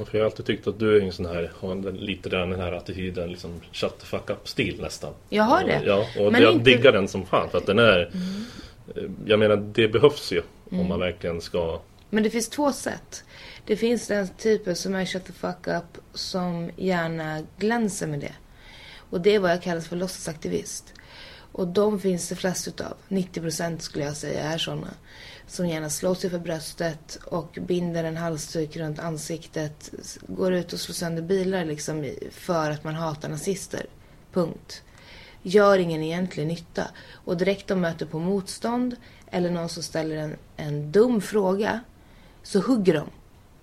[0.00, 2.60] Och För jag har alltid tyckt att du är en sån här, har lite den
[2.60, 5.12] här attityden, liksom shut the fuck up stil nästan.
[5.28, 5.82] Jag har det.
[5.86, 8.10] Ja, och Men jag inte- diggar den som fan för att den är
[8.96, 10.80] eh, Jag menar det behövs ju Mm.
[10.80, 13.24] om man verkligen ska Men det finns två sätt.
[13.66, 18.32] Det finns den typen som är shut the fuck up som gärna glänser med det.
[19.10, 20.92] Och det är vad jag kallar för låtsasaktivist.
[21.56, 22.94] Och de finns det flest utav.
[23.08, 24.90] 90% skulle jag säga är sådana.
[25.46, 29.90] Som gärna slår sig för bröstet och binder en halsduk runt ansiktet.
[30.28, 33.86] Går ut och slår sönder bilar liksom för att man hatar nazister.
[34.32, 34.82] Punkt.
[35.42, 36.84] gör ingen egentlig nytta.
[37.12, 38.96] Och direkt de möter på motstånd
[39.30, 41.80] eller någon som ställer en, en dum fråga
[42.42, 43.08] så hugger de.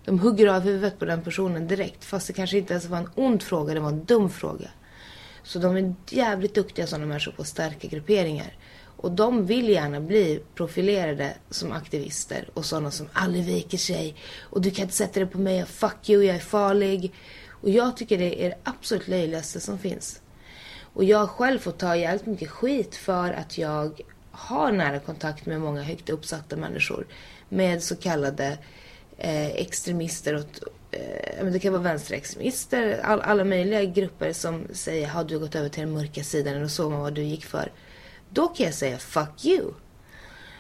[0.05, 2.05] De hugger av huvudet på den personen direkt.
[2.05, 4.69] Fast det kanske inte ens var en ond fråga, det var en dum fråga.
[5.43, 8.57] Så de är jävligt duktiga sådana människor på att stärka grupperingar.
[8.97, 14.15] Och de vill gärna bli profilerade som aktivister och sådana som aldrig viker sig.
[14.41, 17.13] Och du kan inte sätta dig på mig fuck you, jag är farlig.
[17.49, 20.21] Och jag tycker det är det absolut löjligaste som finns.
[20.93, 24.01] Och jag har själv fått ta jävligt mycket skit för att jag
[24.31, 27.07] har nära kontakt med många högt uppsatta människor.
[27.49, 28.57] Med så kallade
[29.17, 30.35] eh, extremister.
[30.35, 30.45] Och,
[30.93, 32.99] eh, det kan vara vänsterextremister.
[33.03, 36.71] All, alla möjliga grupper som säger har du gått över till den mörka sidan och
[36.71, 37.71] såg man vad du gick för.
[38.29, 39.71] Då kan jag säga fuck you.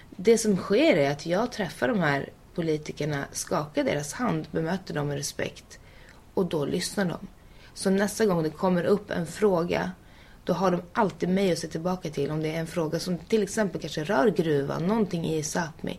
[0.09, 5.07] Det som sker är att jag träffar de här politikerna, skakar deras hand, bemöter dem
[5.07, 5.79] med respekt
[6.33, 7.27] och då lyssnar de.
[7.73, 9.91] Så nästa gång det kommer upp en fråga
[10.43, 13.17] då har de alltid mig att se tillbaka till om det är en fråga som
[13.17, 15.97] till exempel kanske rör gruvan, någonting i Sápmi.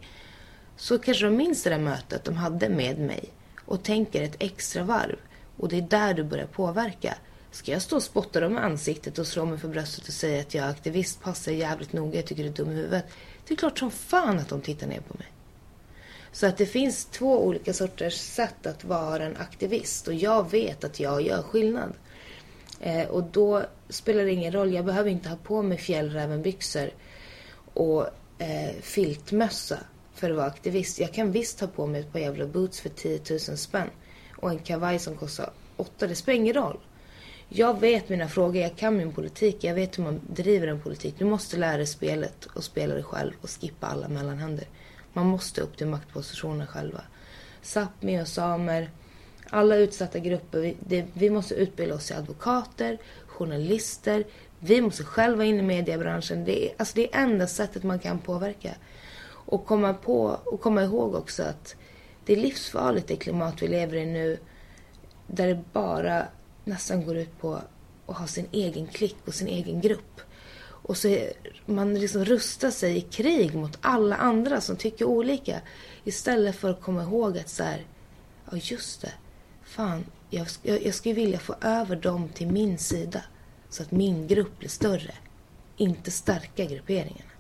[0.77, 3.31] Så kanske de minns det där mötet de hade med mig
[3.67, 5.17] och tänker ett extra varv.
[5.57, 7.15] Och det är där du börjar påverka.
[7.51, 10.41] Ska jag stå och spotta dem i ansiktet och slå mig för bröstet och säga
[10.41, 13.05] att jag är aktivist, passar jävligt noga, jag tycker du är dum i huvudet.
[13.47, 15.27] Det är klart som fan att de tittar ner på mig.
[16.33, 20.85] Så att det finns två olika sorters sätt att vara en aktivist och jag vet
[20.85, 21.93] att jag gör skillnad.
[22.81, 26.91] Eh, och då spelar det ingen roll, jag behöver inte ha på mig fjällrävenbyxor
[27.75, 28.07] och
[28.39, 29.79] eh, filtmössa
[30.25, 31.01] för att vara aktivist.
[31.01, 33.91] Jag kan visst ta på mig ett par jävla boots för 10 000 spänn
[34.37, 36.79] och en kavaj som kostar 8, det spelar ingen roll.
[37.49, 41.15] Jag vet mina frågor, jag kan min politik, jag vet hur man driver en politik.
[41.19, 44.65] Du måste lära dig spelet och spela det själv och skippa alla mellanhänder.
[45.13, 47.01] Man måste upp till maktpositioner själva.
[47.63, 48.91] Sápmi och samer,
[49.51, 50.59] alla utsatta grupper.
[50.59, 54.25] Vi, det, vi måste utbilda oss till advokater, journalister.
[54.59, 56.45] Vi måste själva in i mediebranschen.
[56.45, 58.71] Det är, alltså det är enda sättet man kan påverka.
[59.47, 61.77] Och komma, på, och komma ihåg också att
[62.25, 64.39] det är livsfarligt det klimat vi lever i nu.
[65.27, 66.27] Där det bara
[66.65, 67.61] nästan går ut på
[68.07, 70.21] att ha sin egen klick och sin egen grupp.
[70.87, 71.33] Och så är,
[71.67, 75.61] man liksom rustar sig i krig mot alla andra som tycker olika.
[76.05, 77.87] Istället för att komma ihåg att så här,
[78.51, 79.13] ja just det,
[79.65, 83.23] fan, jag, jag, jag skulle vilja få över dem till min sida.
[83.71, 85.15] Så att min grupp blir större.
[85.77, 87.31] Inte stärka grupperingarna.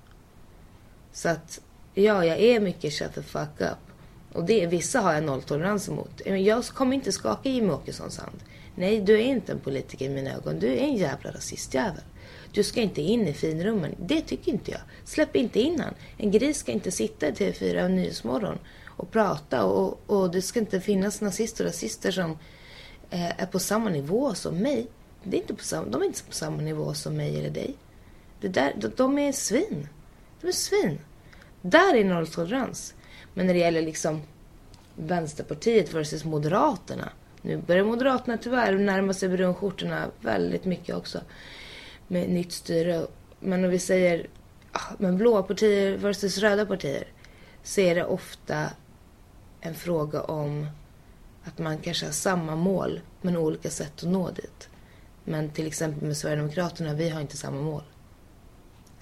[1.12, 1.60] Så att,
[1.94, 3.78] ja, jag är mycket shut the fuck up.
[4.33, 6.20] Och det, vissa har jag nolltolerans emot.
[6.24, 8.38] Jag kommer inte skaka Jimmie Åkessons hand.
[8.74, 10.59] Nej, du är inte en politiker i mina ögon.
[10.59, 12.02] Du är en jävla rasistjävel.
[12.52, 13.94] Du ska inte in i finrummen.
[13.98, 14.80] Det tycker inte jag.
[15.04, 15.94] Släpp inte in han.
[16.16, 19.64] En gris ska inte sitta i TV4 Nyhetsmorgon och prata.
[19.64, 22.30] Och, och det ska inte finnas nazister och rasister som
[23.11, 24.87] eh, är på samma nivå som mig.
[25.22, 27.74] Det är inte på samma, de är inte på samma nivå som mig eller dig.
[28.40, 29.88] Det där, de, de är svin.
[30.40, 30.98] De är svin.
[31.66, 32.94] Där är nolltolerans.
[33.35, 34.22] Men när det gäller liksom
[34.96, 37.09] Vänsterpartiet versus Moderaterna.
[37.42, 41.20] Nu börjar Moderaterna tyvärr närma sig brunskjortorna väldigt mycket också.
[42.09, 43.07] Med nytt styre.
[43.40, 44.27] Men om vi säger
[44.72, 47.05] ah, men blåa partier versus röda partier.
[47.62, 48.70] Så är det ofta
[49.61, 50.66] en fråga om
[51.44, 54.68] att man kanske har samma mål men olika sätt att nå dit.
[55.24, 57.83] Men till exempel med Sverigedemokraterna, vi har inte samma mål.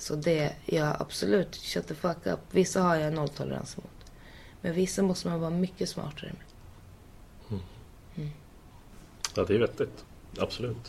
[0.03, 2.39] Så det, ja absolut, shut the fuck up.
[2.51, 4.13] Vissa har jag nolltolerans mot.
[4.61, 7.61] Men vissa måste man vara mycket smartare med.
[8.17, 8.31] Mm.
[9.35, 10.05] Ja, det är vettigt.
[10.39, 10.89] Absolut.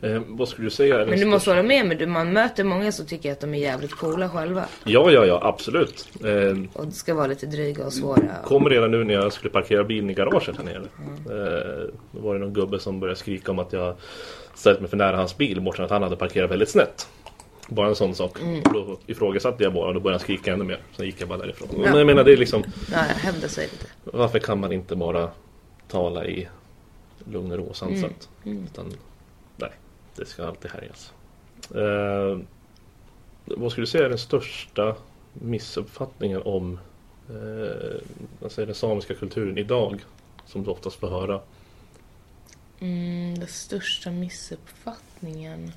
[0.00, 2.06] Eh, vad skulle du säga Men du måste vara med mig.
[2.06, 4.64] Man möter många som tycker att de är jävligt coola själva.
[4.84, 6.08] Ja, ja, ja, absolut.
[6.24, 8.34] Eh, och ska vara lite dryga och svåra.
[8.44, 10.76] Kom redan nu när jag skulle parkera bilen i garaget här nere.
[10.76, 11.14] Mm.
[11.26, 13.96] Eh, då var det någon gubbe som började skrika om att jag
[14.54, 15.60] ställt mig för nära hans bil.
[15.60, 17.08] Bortsett att han hade parkerat väldigt snett.
[17.68, 18.40] Bara en sån sak.
[18.40, 18.62] Mm.
[18.62, 20.80] Då ifrågasatte jag bara och då började han skrika ännu mer.
[20.96, 21.68] Sen gick jag bara därifrån.
[21.72, 21.78] Ja.
[21.78, 22.64] Men jag menar det är liksom...
[22.92, 23.86] Ja, hävda sig lite.
[24.04, 25.30] Varför kan man inte bara
[25.88, 26.48] tala i
[27.24, 28.28] lugn och ro sansat?
[28.44, 28.56] Mm.
[28.56, 28.64] Mm.
[28.64, 28.92] Utan,
[29.56, 29.70] nej,
[30.16, 31.12] det ska alltid härjas.
[31.74, 32.38] Eh,
[33.44, 34.96] vad skulle du säga är den största
[35.32, 36.78] missuppfattningen om
[37.28, 38.00] eh,
[38.42, 40.04] alltså den samiska kulturen idag?
[40.46, 41.40] Som du oftast får höra.
[42.80, 45.72] Mm, den största missuppfattningen?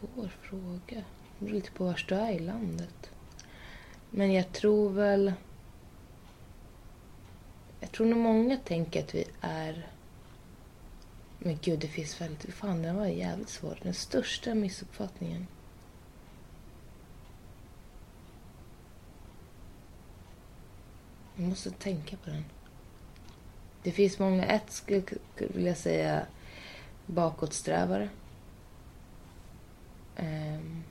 [0.00, 1.04] Svår fråga.
[1.38, 3.10] Det beror lite på var du är i landet.
[4.10, 5.32] Men jag tror väl...
[7.80, 9.86] Jag tror nog många tänker att vi är...
[11.38, 12.54] Men gud, det finns väldigt...
[12.54, 13.78] Fan, den var jävligt svår.
[13.82, 15.46] Den största missuppfattningen.
[21.36, 22.44] Jag måste tänka på den.
[23.82, 24.44] Det finns många.
[24.44, 25.02] Ett skulle
[25.36, 26.26] vilja säga
[27.06, 28.08] bakåtsträvare
[30.16, 30.82] ehm,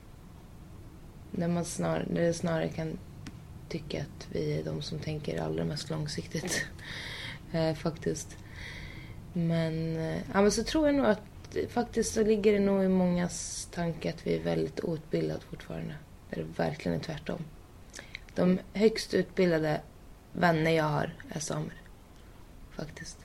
[1.31, 2.97] när man snar, när det snarare kan
[3.69, 6.65] tycka att vi är de som tänker allra mest långsiktigt.
[7.51, 8.37] eh, faktiskt.
[9.33, 12.87] Men, eh, ja, men så tror jag nog att faktiskt så ligger det nog i
[12.87, 15.95] mångas tanke att vi är väldigt outbildade fortfarande.
[16.29, 17.45] Det är verkligen tvärtom.
[18.35, 19.81] De högst utbildade
[20.33, 21.81] vänner jag har är samer.
[22.71, 23.17] Faktiskt.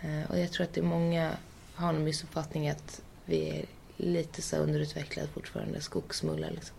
[0.00, 1.36] Eh, och jag tror att det är många
[1.74, 3.64] har en missuppfattning att vi är
[3.98, 5.80] lite så underutvecklade fortfarande.
[5.80, 6.76] Skogsmullar liksom.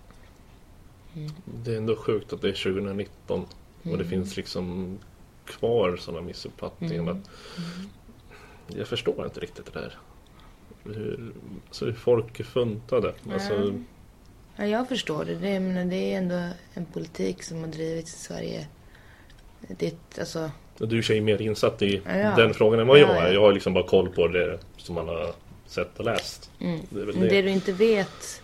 [1.46, 3.48] Det är ändå sjukt att det är 2019 och
[3.84, 4.10] det Mm.
[4.10, 4.98] finns liksom
[5.46, 7.02] kvar sådana missuppfattningar.
[7.02, 7.10] Mm.
[7.18, 7.30] Att
[8.78, 9.98] jag förstår inte riktigt det där.
[10.84, 11.32] Hur,
[11.68, 13.14] alltså hur folk är funtade.
[13.34, 13.72] Alltså, Ja.
[14.56, 15.36] Ja, jag förstår det.
[15.36, 18.68] Det, jag menar, det är ändå en politik som har drivits i Sverige.
[19.68, 22.36] Det, alltså, Du är ju mer insatt i Ja.
[22.36, 23.22] den frågan än vad jag Ja, ja.
[23.22, 23.34] är.
[23.34, 25.34] Jag har liksom bara koll på det som man har
[25.70, 26.52] sett och läst.
[26.60, 26.80] mm.
[26.90, 27.30] Det det.
[27.30, 28.42] det du inte vet...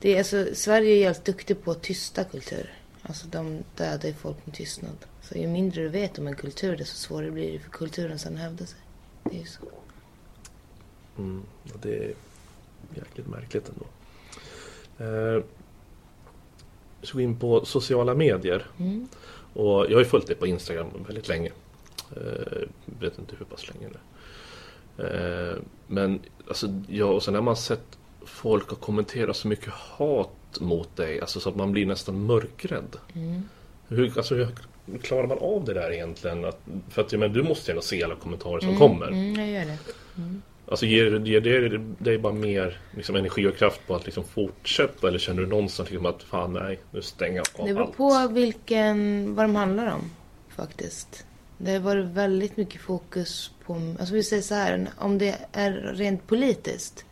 [0.00, 2.72] Det är, alltså, Sverige är jävligt duktig på att tysta kultur.
[3.02, 4.96] Alltså de dödar ju folk med tystnad.
[5.22, 8.36] Så ju mindre du vet om en kultur desto svårare blir det för kulturen sen
[8.36, 8.78] hävda sig.
[9.24, 9.68] Det är ju så.
[11.18, 11.42] Mm,
[11.82, 12.14] det är
[12.94, 13.86] jäkligt märkligt ändå.
[14.98, 15.42] Eh,
[17.12, 18.66] gå in på sociala medier.
[18.78, 19.08] Mm.
[19.54, 21.50] Och jag har ju följt dig på Instagram väldigt länge.
[22.16, 23.98] Eh, vet inte hur pass länge nu.
[24.98, 30.60] Eh, men alltså, ja, och sen har man sett folk har kommenterat så mycket hat
[30.60, 31.20] mot dig.
[31.20, 32.96] Alltså så att man blir nästan mörkrädd.
[33.14, 33.42] Mm.
[33.88, 34.48] Hur, alltså, hur
[35.02, 36.44] klarar man av det där egentligen?
[36.44, 39.06] Att, för att menar, du måste ju ändå se alla kommentarer som Mm, kommer.
[39.08, 39.78] Mm, jag gör det.
[40.68, 45.08] Alltså ger, ger det dig bara mer liksom, energi och kraft på att liksom, fortsätta?
[45.08, 47.96] Eller känner du någonstans liksom, att fan nej, nu stänger jag av Det beror allt?
[47.96, 50.10] på vilken, vad de handlar om
[50.56, 51.26] faktiskt.
[51.58, 55.72] Det har varit väldigt mycket fokus på, alltså vi säger så här, om det är
[55.72, 57.04] rent politiskt.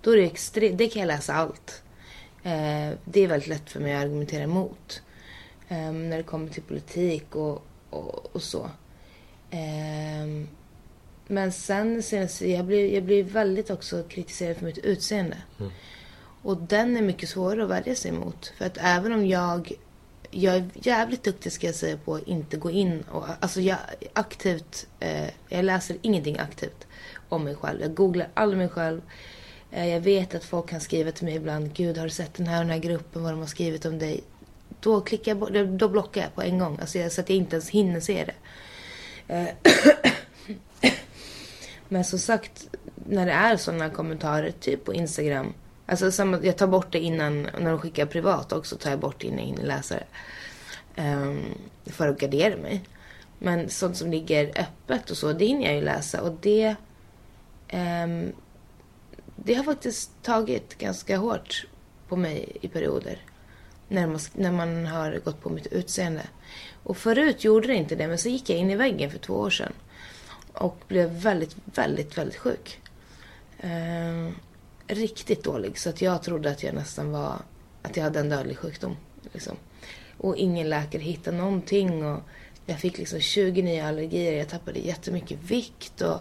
[0.00, 1.82] Då är det extremt, det kan jag läsa allt.
[2.42, 5.02] Eh, det är väldigt lätt för mig att argumentera emot.
[5.68, 8.70] Eh, när det kommer till politik och, och, och så.
[9.50, 10.46] Eh,
[11.26, 15.36] men sen, sen jag, blir, jag blir väldigt också kritiserad för mitt utseende.
[15.60, 15.72] Mm.
[16.42, 18.52] Och den är mycket svårare att värja sig emot.
[18.58, 19.72] För att även om jag...
[20.34, 23.24] Jag är jävligt duktig ska jag säga på att inte gå in och...
[23.40, 23.78] Alltså jag
[24.12, 24.86] aktivt...
[25.00, 26.86] Eh, jag läser ingenting aktivt
[27.28, 27.80] om mig själv.
[27.80, 29.02] Jag googlar aldrig mig själv.
[29.70, 31.74] Eh, jag vet att folk kan skriva till mig ibland.
[31.74, 33.22] Gud, har du sett den här och den här gruppen?
[33.22, 34.20] Vad de har skrivit om dig?
[34.80, 36.78] Då klickar jag då blockar jag på en gång.
[36.80, 38.34] Alltså jag, så att jag inte ens hinner se det.
[39.34, 39.48] Eh,
[41.88, 45.54] Men som sagt, när det är sådana kommentarer, typ på Instagram.
[45.86, 49.20] Alltså samma, jag tar bort det innan, när de skickar privat också, tar jag bort
[49.20, 50.06] det innan jag hinner läsa det.
[51.02, 51.44] Um,
[51.86, 52.82] för att gardera mig.
[53.38, 56.22] Men sånt som ligger öppet och så, det hinner jag ju läsa.
[56.22, 56.74] Och det...
[57.72, 58.32] um,
[59.36, 61.66] det har faktiskt tagit ganska hårt
[62.08, 63.18] på mig i perioder.
[63.88, 66.22] När man, när man har gått på mitt utseende.
[66.82, 69.34] Och förut gjorde det inte det, men så gick jag in i väggen för två
[69.34, 69.72] år sedan.
[70.52, 72.80] Och blev väldigt, väldigt, väldigt sjuk.
[73.62, 74.34] Um,
[74.86, 75.78] riktigt dålig.
[75.78, 77.42] Så att jag trodde att jag nästan var...
[77.82, 78.96] Att jag hade en dödlig sjukdom.
[79.32, 79.56] Liksom.
[80.18, 82.04] Och ingen läkare hittade någonting.
[82.04, 82.20] Och
[82.66, 84.32] jag fick liksom 20 nya allergier.
[84.32, 86.00] Jag tappade jättemycket vikt.
[86.00, 86.18] Och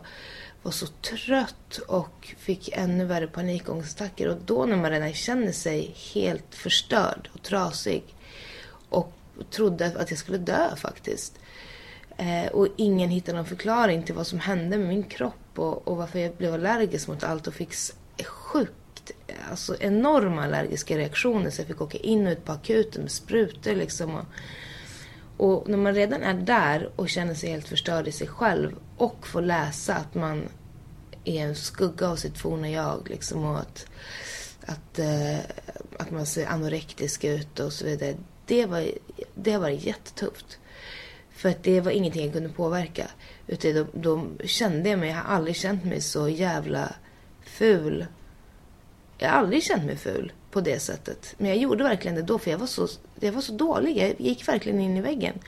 [0.64, 4.28] var så trött och fick ännu värre panikångestattacker.
[4.28, 8.04] Och då när man redan känner sig helt förstörd och trasig.
[8.90, 9.14] Och
[9.50, 11.40] trodde att jag skulle dö faktiskt.
[12.18, 15.98] Eh, och ingen hittade någon förklaring till vad som hände med min kropp och, och
[15.98, 17.74] varför jag blev allergisk mot allt och fick
[18.52, 19.12] sjukt,
[19.50, 23.76] alltså enorma allergiska reaktioner så jag fick åka in och ut på akuten med sprutor
[23.76, 24.16] liksom.
[24.16, 24.26] Och,
[25.38, 29.28] och när man redan är där och känner sig helt förstörd i sig själv och
[29.28, 30.44] får läsa att man
[31.24, 33.86] är en skugga av sitt forna jag liksom och att,
[34.66, 35.40] att, eh,
[36.00, 38.16] att man ser anorektisk ut och så vidare.
[38.46, 38.86] Det, var,
[39.36, 40.58] det har varit jättetufft.
[41.30, 43.08] För att det var ingenting jag kunde påverka.
[43.48, 46.96] Utan då, då kände jag mig, jag har aldrig känt mig så jävla
[47.44, 48.06] ful.
[49.22, 51.36] Jag har aldrig känt mig ful på det sättet.
[51.38, 52.88] Men jag gjorde verkligen det då för jag var så,
[53.20, 53.98] jag var så dålig.
[53.98, 55.40] Jag gick verkligen in i väggen.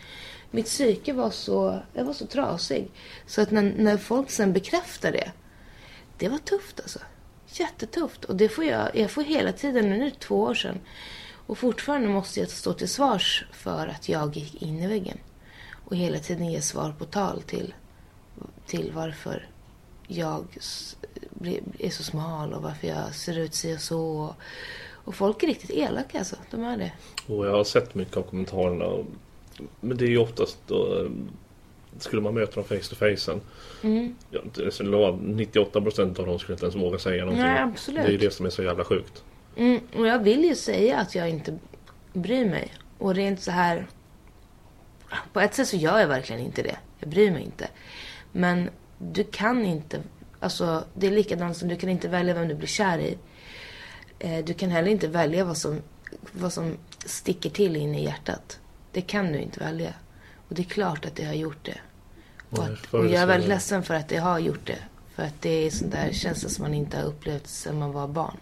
[0.51, 2.91] Mitt psyke var så, jag var så trasig.
[3.27, 5.31] Så att när, när folk sen bekräftar det.
[6.17, 6.99] Det var tufft alltså.
[7.47, 8.25] Jättetufft.
[8.25, 10.79] Och det får jag, jag får hela tiden, nu är det två år sedan.
[11.47, 15.17] Och fortfarande måste jag stå till svars för att jag gick in i väggen.
[15.85, 17.73] Och hela tiden ge svar på tal till,
[18.67, 19.47] till varför
[20.07, 20.57] jag
[21.43, 24.35] blir- är så smal och varför jag ser ut si och så.
[25.05, 26.35] Och folk är riktigt elaka alltså.
[26.51, 26.91] De är det.
[27.33, 29.03] Och jag har sett mycket av kommentarerna.
[29.81, 31.11] Men det är ju oftast då, eh,
[31.97, 33.39] skulle man möta dem face to face.
[33.83, 34.15] Mm.
[34.31, 37.45] Ja, det är så låg- 98% av dem skulle inte ens våga säga någonting.
[37.45, 38.01] Nej, absolut.
[38.01, 39.23] Det är ju det som är så jävla sjukt.
[39.55, 41.57] Mm, och jag vill ju säga att jag inte
[42.13, 42.73] bryr mig.
[42.97, 43.87] Och rent så här...
[45.33, 46.77] På ett sätt så gör jag verkligen inte det.
[46.99, 47.67] Jag bryr mig inte.
[48.31, 49.99] Men du kan inte...
[50.43, 53.17] Alltså, det är likadant som du kan inte välja vem du blir kär i.
[54.19, 55.81] Eh, Du kan heller inte välja vad som,
[56.31, 58.59] vad som sticker till in i hjärtat.
[58.91, 59.93] Det kan du inte välja.
[60.47, 61.77] Och det är klart att det har gjort det.
[62.49, 64.79] Och, att, och jag är väldigt ledsen för att det har gjort det.
[65.15, 68.07] För att det är sånt där känsla som man inte har upplevt sedan man var
[68.07, 68.37] barn.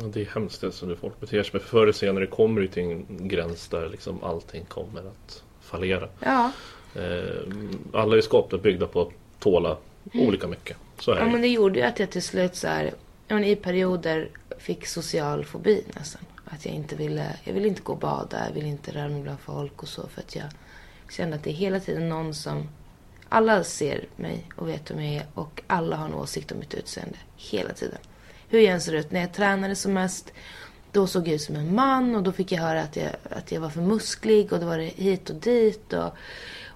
[0.00, 1.50] Ja, det är hemskt det som folk beter sig.
[1.52, 6.08] Men förr eller senare kommer det till en gräns där liksom allting kommer att fallera.
[6.20, 6.50] Ja,
[6.96, 7.48] Eh,
[7.92, 9.08] alla är skapta byggda på att
[9.38, 9.76] tåla
[10.12, 10.76] olika mycket.
[10.98, 11.30] Så är ja det.
[11.30, 12.94] men det gjorde ju att jag till slut så här,
[13.28, 14.28] men i perioder
[14.58, 16.22] fick social fobi nästan.
[16.44, 19.22] Att jag inte ville, jag ville inte gå och bada, jag ville inte röra mig
[19.22, 20.08] bland folk och så.
[20.08, 20.46] För att jag
[21.10, 22.68] kände att det är hela tiden någon som,
[23.28, 26.74] alla ser mig och vet vem jag är och alla har en åsikt om mitt
[26.74, 27.16] utseende.
[27.36, 27.98] Hela tiden.
[28.48, 29.10] Hur jag än ser ut.
[29.10, 30.32] När jag tränade som mest,
[30.92, 33.52] då såg jag ut som en man och då fick jag höra att jag, att
[33.52, 35.92] jag var för musklig och då var det hit och dit.
[35.92, 36.12] Och,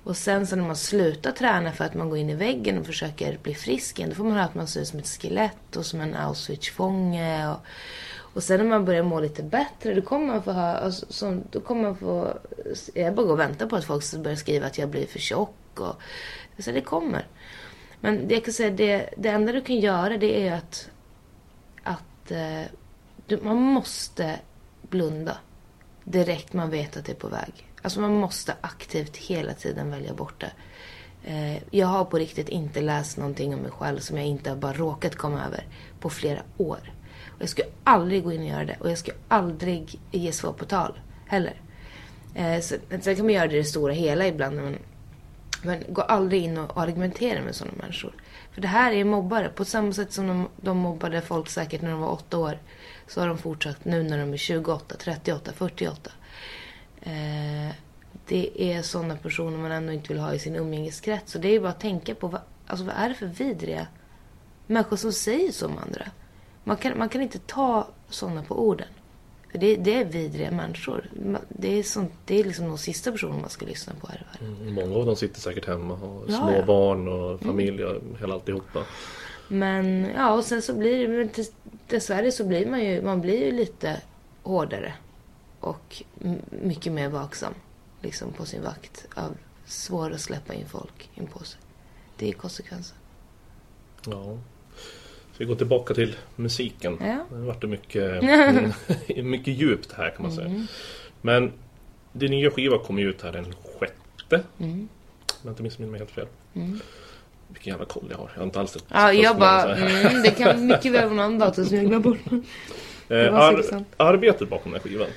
[0.05, 2.87] och sen så när man slutar träna för att man går in i väggen och
[2.87, 5.77] försöker bli frisk igen, då får man höra att man ser ut som ett skelett
[5.77, 7.49] och som en Auschwitz-fånge.
[7.49, 7.59] Och,
[8.35, 11.43] och sen när man börjar må lite bättre, då kommer man få höra, alltså, som,
[11.51, 12.39] då kommer man få,
[12.95, 15.19] jag bara går och väntar på att folk ska börja skriva att jag blir för
[15.19, 16.03] tjock och,
[16.59, 17.27] så det kommer.
[18.01, 20.91] Men det jag kan säga, det, det enda du kan göra det är att,
[21.83, 22.63] att eh,
[23.27, 24.41] du, man måste
[24.83, 25.37] blunda
[26.05, 27.68] direkt man vet att det är på väg.
[27.83, 30.53] Alltså man måste aktivt hela tiden välja bort det.
[31.25, 34.57] Eh, jag har på riktigt inte läst någonting om mig själv som jag inte har
[34.57, 35.67] bara råkat komma över
[36.01, 36.93] på flera år.
[37.27, 38.77] Och jag skulle aldrig gå in och göra det.
[38.81, 41.61] Och jag skulle aldrig ge svar på tal heller.
[42.35, 42.61] Eh,
[43.01, 44.57] sen kan man göra det i det stora hela ibland.
[44.57, 44.79] Men,
[45.63, 48.13] men gå aldrig in och argumentera med sådana människor.
[48.53, 49.49] För det här är mobbare.
[49.49, 52.59] På samma sätt som de, de mobbade folk säkert när de var åtta år.
[53.07, 56.11] Så har de fortsatt nu när de är 28, 38, 48.
[57.03, 57.75] Eh,
[58.29, 61.33] det är sådana personer man ändå inte vill ha i sin umgängeskrets.
[61.33, 63.87] Så det är bara att tänka på vad, alltså vad är det för vidriga
[64.67, 66.07] människor som säger så om andra.
[66.65, 68.89] Man kan, man kan inte ta sådana på orden.
[69.53, 71.11] För det, det är vidriga människor.
[71.49, 74.25] Det är, sånt, det är liksom de sista personerna man ska lyssna på här i
[74.45, 74.63] världen.
[74.63, 76.55] Mm, Många av dem sitter säkert hemma och har Ja, små ja.
[76.55, 76.67] Mm.
[76.67, 78.85] barn och familj och hela alltihopa.
[79.49, 81.53] Men ja, och sen så blir det,
[81.87, 84.01] dessvärre så blir man ju, man blir ju lite
[84.43, 84.93] hårdare.
[85.61, 86.03] Och
[86.51, 87.55] mycket mer vaksam.
[88.03, 89.07] Liksom på sin vakt.
[89.15, 89.37] Av
[89.67, 91.61] svår att släppa in folk in på sig.
[92.17, 92.97] Det är konsekvensen.
[94.07, 94.39] Ja.
[95.33, 96.97] Så vi går tillbaka till musiken.
[97.01, 97.25] Ja.
[97.31, 98.23] Det har varit mycket,
[99.25, 100.47] mycket djupt här kan man säga.
[100.47, 100.67] Mm.
[101.21, 101.53] Men
[102.13, 104.43] din nya skiva kommer ju ut här den sjätte.
[104.59, 104.89] Mm.
[105.29, 106.27] Om jag inte missminner mig helt fel.
[106.55, 106.81] Mm.
[107.49, 108.31] Vilken jävla koll jag har.
[108.35, 111.19] Jag har inte alls ett Ja, jag bara, mm, det kan mycket väl vara någon
[111.25, 112.19] annan dator som jag glömde bort.
[113.09, 115.09] det Eh, ar- arbetet bakom den här skivan.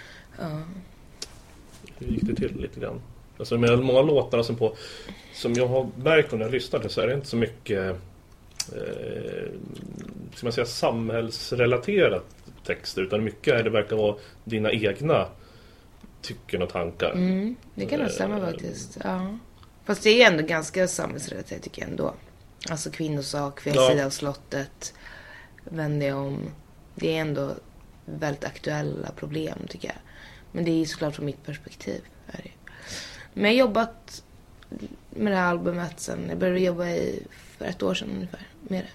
[0.41, 0.61] Ja.
[1.97, 3.01] Hur gick det till lite grann?
[3.37, 4.75] Alltså med många låtar som på
[5.33, 7.95] Som jag har märkt när jag lyssnade så är det inte så mycket
[8.75, 9.51] eh,
[10.35, 12.25] Ska man säga samhällsrelaterat
[12.65, 15.27] texter utan mycket är det verkar vara dina egna
[16.21, 17.11] tycken och tankar.
[17.11, 18.97] Mm, det kan nog stämma Eh, faktiskt.
[19.03, 19.37] Ja.
[19.85, 22.13] Fast det är ändå ganska samhällsrelaterat tycker jag ändå.
[22.69, 23.89] Alltså kvinnosak, fel Ja.
[23.89, 24.93] sida av slottet,
[25.63, 26.39] vände jag om.
[26.95, 27.51] Det är ändå
[28.05, 29.97] väldigt aktuella problem tycker jag.
[30.51, 32.01] Men det är ju såklart från mitt perspektiv.
[32.27, 32.51] Är det.
[33.33, 34.23] Men jag har jobbat
[35.09, 37.23] med det här albumet sen, jag började jobba i
[37.57, 38.89] för ett år sedan ungefär med det.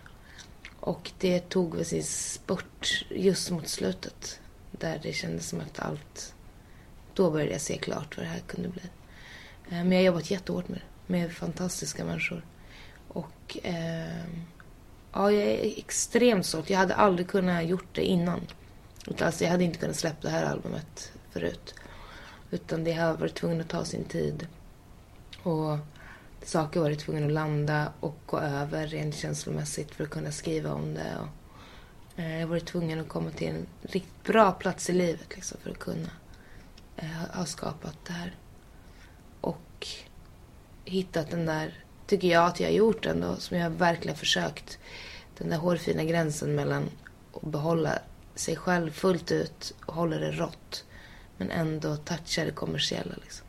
[0.80, 4.40] Och det tog väl sin spurt just mot slutet.
[4.70, 6.34] Där det kändes som att allt
[7.14, 8.82] då började jag se klart vad det här kunde bli.
[9.70, 11.12] Eh, men jag har jobbat jättehårt med det.
[11.12, 12.44] Med fantastiska människor.
[13.08, 14.24] Och eh,
[15.12, 16.70] ja, jag är extremt stolt.
[16.70, 18.40] Jag hade aldrig kunnat gjort det innan.
[19.20, 21.74] Alltså, jag hade inte kunnat släppa det här albumet förut.
[22.50, 24.46] Utan det har varit tvungen att ta sin tid.
[25.42, 25.78] Och
[26.42, 30.72] saker har varit tvungna att landa och gå över rent känslomässigt för att kunna skriva
[30.72, 31.16] om det.
[31.20, 35.34] Och, eh, jag har varit tvungen att komma till en riktigt bra plats i livet
[35.34, 36.10] liksom, för att kunna
[36.96, 38.34] eh, ha skapat det här.
[39.40, 39.86] Och
[40.84, 44.78] hittat den där, tycker jag att jag har gjort ändå, som jag verkligen har försökt.
[45.38, 46.90] Den där hårfina gränsen mellan
[47.32, 47.98] att behålla
[48.34, 50.85] sig själv fullt ut och hålla det rått.
[51.36, 53.46] Men ändå toucha det kommersiella liksom.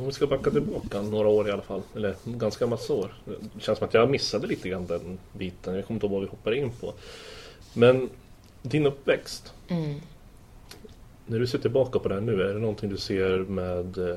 [0.00, 3.14] Om vi ska backa tillbaka några år i alla fall, eller ganska massa år.
[3.24, 5.74] Det känns som att jag missade lite grann den biten.
[5.74, 6.94] Jag kommer inte ihåg vad vi hoppade in på.
[7.74, 8.10] Men
[8.62, 10.00] din uppväxt, Mm.
[11.26, 14.16] när du ser tillbaka på det här nu, är det någonting du ser med eh,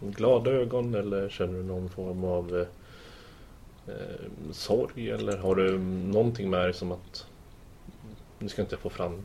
[0.00, 2.56] glada ögon eller känner du någon form av
[3.86, 7.26] eh, eh, sorg eller har du någonting med dig som att
[8.38, 9.22] nu ska jag inte få fram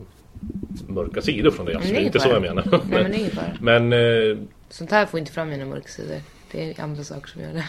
[0.87, 2.63] mörka sidor från det, absolut Nej, inte så jag menar.
[2.71, 3.57] Nej men det är inget bara.
[3.61, 4.37] Men eh,
[4.69, 6.17] Sånt här får inte fram mina mörksidor.
[6.51, 7.65] Det är andra saker som gör det.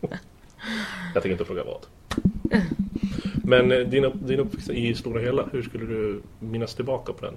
[1.14, 1.86] jag tänker inte fråga vad.
[3.44, 7.24] Men eh, din, upp- din uppväxt i stora hela, hur skulle du minnas tillbaka på
[7.24, 7.34] den?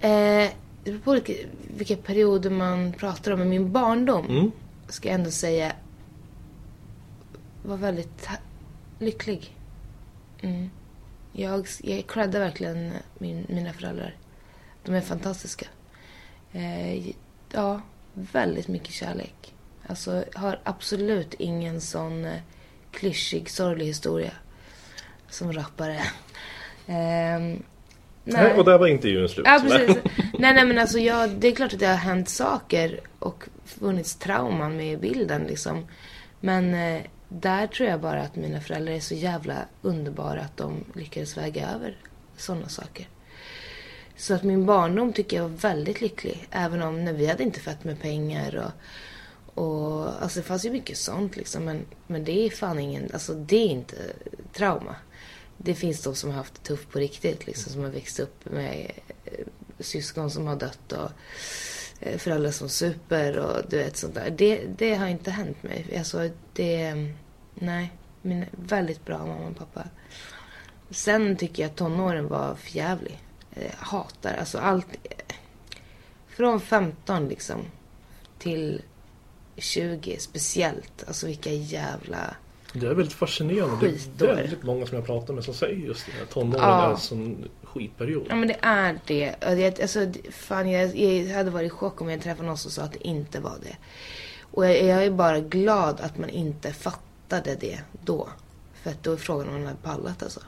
[0.00, 0.50] Eh,
[0.84, 1.32] det beror på vilka,
[1.76, 3.38] vilka perioder man pratar om.
[3.38, 4.50] Men min barndom, Mm.
[4.88, 5.72] ska jag ändå säga,
[7.64, 8.28] var väldigt
[8.98, 9.56] lycklig.
[10.40, 10.70] Mm.
[11.40, 14.14] Jag, jag creddar verkligen min, mina föräldrar.
[14.82, 15.66] De är fantastiska.
[16.52, 17.06] Eh,
[17.52, 17.80] ja,
[18.12, 19.54] väldigt mycket kärlek.
[19.86, 22.40] Alltså, jag har absolut ingen sån eh,
[22.90, 24.32] klyschig, sorglig historia
[25.28, 26.00] som rappare.
[26.86, 27.62] Ehm,
[28.24, 28.54] Nej.
[28.54, 29.46] Och där var intervjun slut.
[29.46, 29.96] Ja, precis.
[30.38, 34.16] nej, nej, men alltså jag, det är klart att det har hänt saker och funnits
[34.16, 35.86] trauman med i bilden liksom.
[36.40, 37.02] Men eh,
[37.32, 41.68] där tror jag bara att mina föräldrar är så jävla underbara att de lyckades väga
[41.68, 41.96] över
[42.36, 43.08] sådana saker.
[44.16, 46.48] Så att min barndom tycker jag var väldigt lycklig.
[46.50, 50.70] Även om när vi hade inte fett med pengar och, och alltså det fanns ju
[50.70, 51.64] mycket sånt liksom.
[51.64, 53.96] Men, men det är fan ingen, alltså det är inte
[54.52, 54.96] trauma.
[55.56, 57.72] Det finns de som har haft det tufft på riktigt liksom.
[57.72, 58.90] Som har växt upp med
[59.24, 59.46] eh,
[59.78, 61.10] syskon som har dött och
[62.00, 64.30] eh, föräldrar som super och du vet sånt där.
[64.30, 65.94] Det, det har inte hänt mig.
[65.98, 66.94] Alltså det,
[67.54, 67.92] nej.
[68.22, 69.84] Min väldigt bra mamma och pappa.
[70.90, 73.18] Sen tycker jag att tonåren var förjävlig.
[73.54, 74.86] Jag hatar alltså allt.
[76.28, 77.56] Från 15 liksom
[78.38, 78.82] till
[79.56, 81.04] 20 speciellt.
[81.06, 82.34] Alltså vilka jävla...
[82.72, 83.86] Det är väldigt fascinerande.
[83.88, 84.28] Det Skitår.
[84.28, 86.26] är väldigt många som jag pratar med som säger just det.
[86.26, 86.92] Tonåren Ja.
[86.92, 88.26] är sån skitperiod.
[88.28, 89.80] Ja men det är det.
[89.80, 92.92] Alltså, fan, jag, jag hade varit i chock om jag träffade någon som sa att
[92.92, 93.76] det inte var det.
[94.40, 98.28] Och jag, jag är bara glad att man inte fattade det då.
[98.82, 100.40] För att då är frågan om man hade pallat alltså.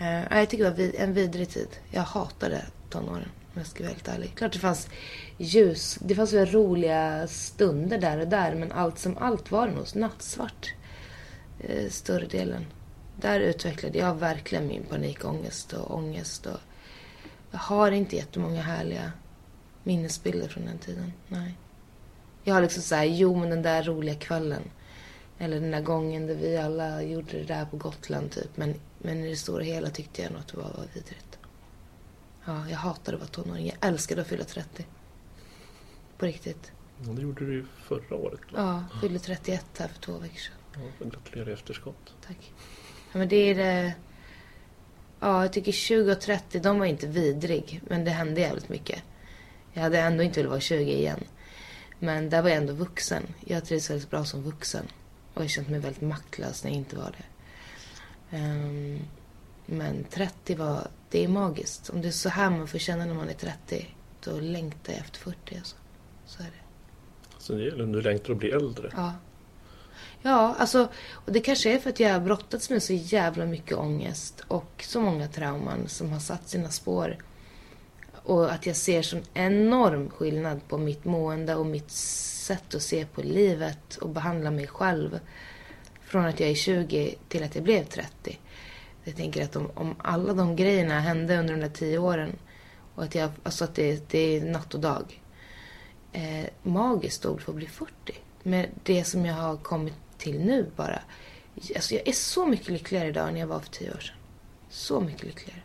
[0.00, 1.68] Uh, jag tycker det var vid, en vidrig tid.
[1.90, 4.34] Jag hatade tonåren om jag ska vara helt ärlig.
[4.34, 4.88] Klart det fanns
[5.38, 5.98] ljus.
[6.00, 8.54] Det fanns väl roliga stunder där och där.
[8.54, 10.74] Men allt som allt var det nog nattsvart.
[11.70, 12.66] Uh, större delen.
[13.20, 16.46] Där utvecklade jag verkligen min panikångest och ångest.
[16.46, 16.58] Och
[17.50, 19.12] jag har inte jättemånga härliga
[19.82, 21.12] minnesbilder från den tiden.
[21.28, 21.54] Nej.
[22.44, 24.62] Jag har liksom så här, jo men den där roliga kvällen.
[25.38, 28.56] Eller den där gången där vi alla gjorde det där på Gotland typ.
[28.56, 31.38] Men, men i det stora hela tyckte jag nog att det var, vidrigt.
[32.44, 33.66] Ja, jag hatade att vara tonåring.
[33.66, 34.86] Jag älskade att fylla 30.
[36.18, 36.72] På riktigt.
[37.06, 38.40] Ja, det gjorde du ju förra året.
[38.52, 38.86] va?
[38.92, 40.82] Ja, fyllde 31 här för två veckor sedan.
[41.00, 42.14] Ja, gratulerar i efterskott.
[42.26, 42.52] Tack.
[43.12, 43.94] Ja, men det är det...
[45.20, 47.80] Ja, jag tycker 20 och 30, de var inte vidrig.
[47.88, 49.02] Men det hände jävligt mycket.
[49.72, 51.20] Jag hade ändå inte velat vara 20 igen.
[51.98, 53.22] Men där var jag ändå vuxen.
[53.40, 54.84] Jag trivs väldigt bra som vuxen.
[55.34, 57.24] Och jag kände mig väldigt maktlös när jag inte var det.
[58.36, 58.98] Ehm,
[59.66, 60.88] men 30 var...
[61.10, 61.90] Det är magiskt.
[61.90, 63.86] Om det är så här man får känna när man är 30,
[64.24, 65.76] då längtar jag efter 40 alltså.
[66.26, 66.62] Så är det.
[67.38, 68.90] Så det gäller du längtar att bli äldre.
[68.96, 69.12] Ja.
[70.22, 73.78] Ja, alltså, och det kanske är för att jag har brottats med så jävla mycket
[73.78, 77.16] ångest och så många trauman som har satt sina spår.
[78.22, 83.06] Och att jag ser sån enorm skillnad på mitt mående och mitt sätt att se
[83.06, 85.20] på livet och behandla mig själv.
[86.02, 88.38] Från att jag är 20 till att jag blev 30.
[89.04, 92.38] Jag tänker att om, om alla de grejerna hände under de där tio åren
[92.94, 95.22] och att jag, alltså att det, det är natt och dag
[96.12, 97.92] eh, magiskt ord för att bli 40.
[98.42, 101.02] Med det som jag har kommit till nu bara.
[101.76, 104.16] Alltså jag är så mycket lyckligare idag än jag var för tio år sedan.
[104.68, 105.60] Så mycket lyckligare.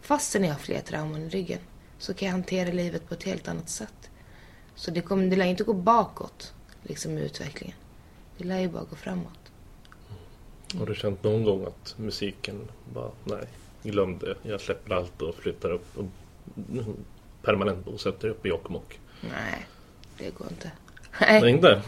[0.00, 1.60] Fastän jag har fler trauman i ryggen
[1.98, 4.10] så kan jag hantera livet på ett helt annat sätt.
[4.74, 6.52] Så det, kommer, det lär inte gå bakåt
[6.82, 7.76] liksom i utvecklingen.
[8.38, 9.38] Det lär ju bara gå framåt.
[10.78, 13.46] Har du känt någon gång att musiken bara, nej,
[13.82, 14.36] glöm det.
[14.42, 16.04] Jag släpper allt och flyttar upp och
[17.42, 19.00] permanent bosätter upp i Jokkmokk.
[19.20, 19.66] Nej,
[20.18, 20.70] det går inte.
[21.20, 21.82] Nej, Nej, inte?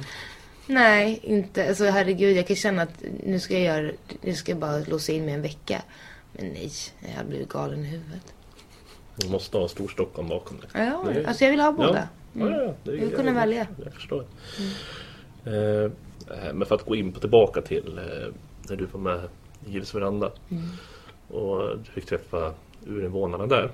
[0.69, 1.69] Nej inte.
[1.69, 5.13] Alltså herregud, jag kan känna att nu ska jag göra, nu ska jag bara låsa
[5.13, 5.83] in mig en vecka.
[6.33, 8.35] Men nej, jag hade blivit galen i huvudet.
[9.17, 10.69] Du måste ha Storstockholm bakom dig.
[10.75, 12.09] Ja, Det är- alltså jag vill ha båda.
[12.33, 13.67] Ja, ja, ja, det Jag vill kunna välja.
[13.85, 14.25] Jag förstår.
[15.45, 15.91] Eh,
[16.55, 18.35] men för att gå in på tillbaka till eh,
[18.69, 19.29] när du var med
[19.67, 20.65] i Gills veranda Mm.
[21.29, 22.55] och du fick träffa
[22.87, 23.71] urinvånarna där.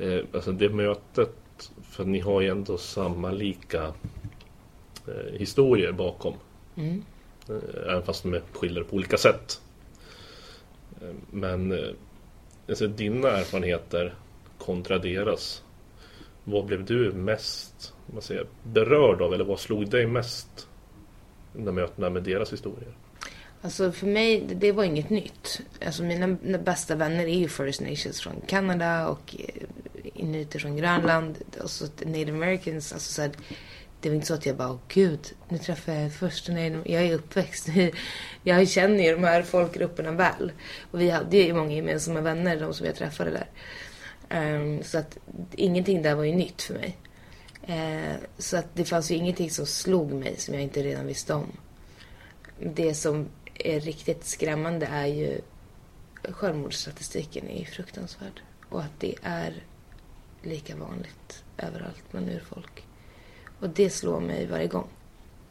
[0.00, 3.92] Eh, alltså det mötet, för ni har ju ändå samma lika eh,
[5.32, 6.34] historier bakom.
[6.76, 7.04] Mm.
[7.48, 9.60] Eh, Även fast de skilda på olika sätt.
[11.02, 11.88] Eh, Men eh,
[12.68, 14.14] alltså, dina erfarenheter
[14.58, 15.62] kontra deras.
[16.44, 19.34] Vad blev du mest vad säger, berörd av?
[19.34, 20.66] Eller vad slog dig mest?
[21.52, 22.92] De mötena med deras historier.
[23.62, 25.60] Alltså för mig, det- var inget nytt.
[25.86, 29.62] Alltså mina, bästa vänner är ju First Nations från Kanada och eh,
[30.14, 31.38] inuiter från Grönland.
[31.62, 32.92] Och så Native Americans.
[32.92, 33.30] Alltså så här,
[34.00, 36.48] det var inte så att jag bara, åh gud, nu träffar jag först.
[36.48, 37.68] Native Jag är uppväxt.
[38.42, 40.52] Jag känner ju de här folkgrupperna väl.
[40.90, 43.48] Och vi hade ju många gemensamma vänner, de som jag träffade där.
[44.30, 45.18] Um, så att
[45.52, 46.98] ingenting där var ju nytt för mig.
[47.68, 51.34] Uh, så att det fanns ju ingenting som slog mig som jag inte redan visste
[51.34, 51.52] om.
[52.58, 55.40] Det som är riktigt skrämmande är ju
[56.22, 58.42] självmordsstatistiken är fruktansvärd.
[58.68, 59.62] Och att det är
[60.42, 62.87] lika vanligt överallt bland urfolk.
[63.60, 64.88] Och det slår mig varje gång.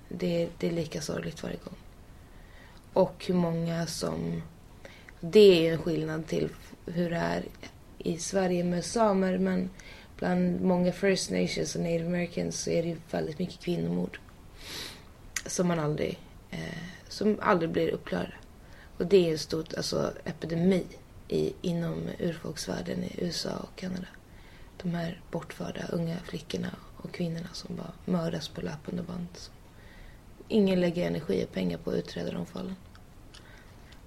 [0.10, 1.76] Det, det är lika sorgligt varje gång.
[2.94, 4.42] Och hur många som...
[5.20, 6.50] Det är ju en skillnad till
[6.86, 7.44] hur det är
[7.98, 9.70] i Sverige med samer men
[10.18, 14.20] bland många First Nations och Native Americans så är det ju väldigt mycket kvinnomord.
[15.46, 16.20] Som man aldrig,
[16.52, 16.60] eh,
[17.10, 18.34] som aldrig blir uppklarade.
[18.98, 20.84] Och det är en stor alltså, epidemi
[21.28, 24.08] i, inom urfolksvärlden i USA och Kanada.
[24.82, 26.76] De här bortförda unga flickorna
[27.08, 29.28] och kvinnorna som bara mördas på löpande band.
[30.48, 32.76] Ingen lägger energi och pengar på att utreda de fallen.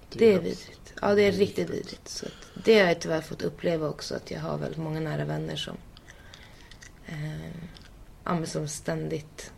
[0.09, 0.93] Det är vidrigt.
[1.01, 2.07] Ja, det är riktigt vidrigt.
[2.07, 2.25] Så
[2.63, 4.15] det har jag tyvärr fått uppleva också.
[4.15, 5.77] Att jag har väldigt många nära vänner som,
[7.05, 7.65] eh,
[8.23, 9.51] ja, som ständigt,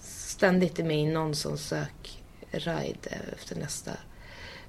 [0.00, 3.92] ständigt är med i någon som sök ride efter nästa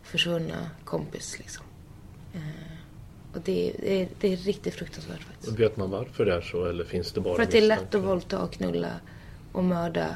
[0.03, 1.39] försvunna kompis.
[1.39, 1.65] Liksom.
[2.33, 2.78] Eh,
[3.39, 5.59] och det, är- det, är, riktigt fruktansvärt faktiskt.
[5.59, 7.95] Vet man varför det är så eller finns det bara För att det är lätt
[7.95, 8.91] att våldta och knulla
[9.51, 10.15] och mörda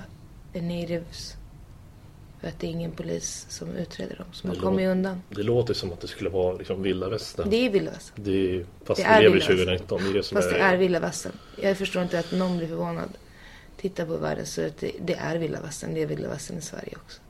[0.54, 1.36] natives.
[2.42, 4.26] För att det är ingen polis som utreder dem.
[4.32, 5.22] Så man Det kommer ju undan.
[5.30, 7.50] Det låter som att det skulle vara liksom vilda västern.
[7.50, 8.24] Det är vilda västern.
[8.24, 9.78] Det är, fast Det är lever i vilda västern.
[9.88, 10.02] 2019.
[10.04, 11.32] Det är det som Fast det är, är vilda västern.
[11.62, 13.10] Jag förstår inte att någon blir förvånad.
[13.78, 15.94] Titta på världen så att det, det är vilda västern.
[15.94, 17.22] Det är vilda västern i Sverige också.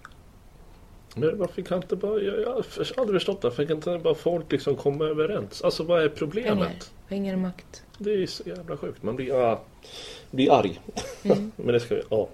[1.15, 2.19] Men varför kan inte bara...
[2.19, 2.65] Jag, jag har
[2.97, 3.47] aldrig förstått det.
[3.47, 5.61] Varför kan inte bara folk liksom komma överens?
[5.61, 6.57] Alltså vad är problemet?
[6.57, 6.73] Pengar.
[7.07, 7.83] Pengar och makt.
[7.97, 9.03] Det är så jävla sjukt.
[9.03, 9.61] Man blir, ja,
[10.31, 10.81] blir arg.
[11.23, 11.51] Mm.
[11.55, 12.27] Men det ska ja.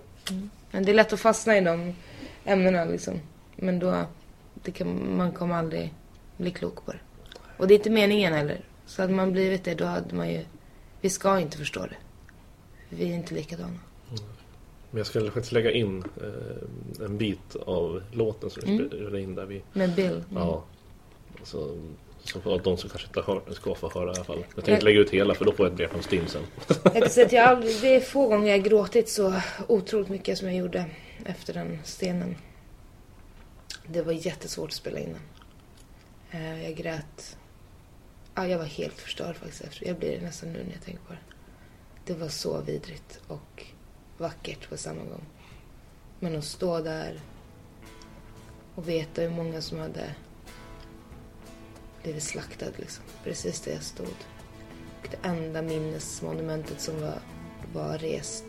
[0.72, 1.96] Men det är lätt att fastna i de
[2.46, 3.20] ämnena liksom.
[3.56, 4.06] Men då,
[4.54, 5.94] det kan, man kommer aldrig
[6.38, 7.00] bli klok på det.
[7.58, 8.62] Och det är inte meningen heller.
[8.86, 10.46] Så hade man blivit det, då hade man ju...
[11.02, 11.98] Vi ska inte förstå det.
[12.90, 13.80] Vi är inte likadana.
[14.92, 18.88] Men jag skulle faktiskt lägga in eh, en bit av låten som du Mm.
[18.88, 19.62] spelade in där vi...
[19.74, 20.12] Med Bill.
[20.12, 20.24] Mm.
[20.44, 20.64] Ja.
[21.44, 21.78] Så,
[22.24, 24.38] så för att de som kanske inte hör, ska få höra i alla fall.
[24.40, 26.42] Jag tänkte Jag- lägga ut hela för då får jag ett brev från Stim sen.
[26.84, 29.34] Jag kan säga att jag aldrig, det är få gånger jag gråtit så
[29.68, 30.86] otroligt mycket som jag gjorde
[31.26, 32.36] efter den stenen.
[33.88, 35.10] Det var jättesvårt att spela in
[36.32, 36.42] den.
[36.42, 37.38] Eh, Jag grät.
[38.36, 39.62] Ja, jag var helt förstörd faktiskt.
[39.62, 39.88] Efter.
[39.88, 41.20] Jag blir det nästan nu när jag tänker på det.
[42.06, 43.64] Det var så vidrigt och
[44.20, 45.26] vackert på samma gång.
[46.20, 47.22] Men att stå där
[48.76, 50.16] och veta hur många som hade
[52.04, 53.04] blivit slaktad liksom.
[53.24, 54.16] Precis där jag stod.
[55.02, 57.20] Och det enda minnesmonumentet som var,
[57.74, 58.46] var rest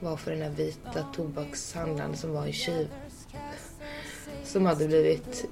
[0.00, 2.88] var för den här vita tobakshandlaren som var en tjuv.
[4.44, 5.44] Som hade blivit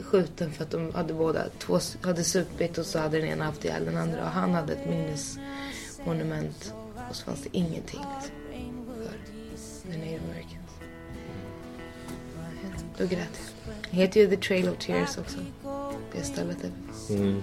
[0.00, 3.64] skjuten för att de hade båda två hade supit och så hade den ena haft
[3.64, 4.24] ihjäl den andra.
[4.24, 6.74] Och han hade ett minnesmonument.
[7.10, 8.39] Och så fanns det ingenting liksom,
[13.00, 13.54] Då grät.
[13.90, 15.38] Det heter ju The Trail of Tears också.
[16.12, 16.64] Det stället
[17.10, 17.42] Mm.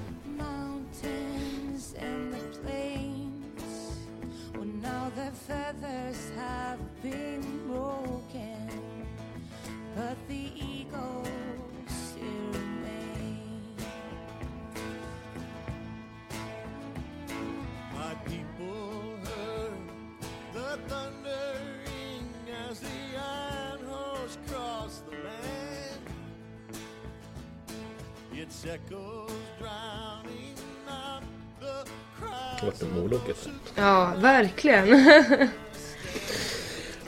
[34.85, 35.49] Verkligen.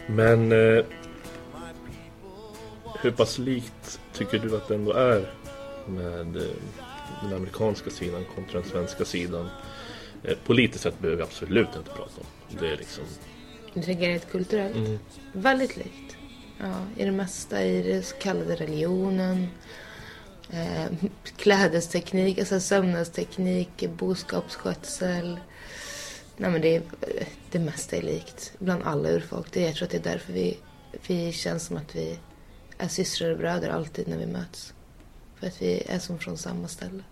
[0.07, 0.85] Men eh,
[3.01, 5.33] hur pass likt tycker du att det ändå är
[5.87, 6.43] med eh,
[7.23, 9.49] den amerikanska sidan kontra den svenska sidan?
[10.23, 12.57] Eh, politiskt sett behöver vi absolut inte prata om.
[12.59, 13.03] Det är liksom...
[13.73, 14.75] Du tänker rent kulturellt?
[14.75, 14.99] Mm.
[15.33, 16.17] Väldigt likt.
[16.59, 19.47] Ja, i det mesta i det så kallade religionen.
[20.49, 20.85] Eh,
[21.37, 25.39] klädesteknik, alltså sömnadsteknik, boskapsskötsel.
[26.37, 26.81] Nej men det, är,
[27.51, 29.47] det mesta är likt bland alla urfolk.
[29.51, 30.57] Det, jag tror att det är därför vi,
[31.07, 32.19] vi känns som att vi
[32.77, 34.73] är systrar och bröder alltid när vi möts.
[35.39, 37.03] För att vi är som från samma ställe.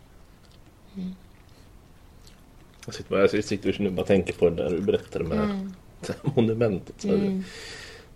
[2.86, 5.74] Jag sitter, bara, jag sitter och bara tänker på det där du berättade med Mm.
[6.00, 6.96] det här monumentet.
[6.98, 7.44] Så Mm.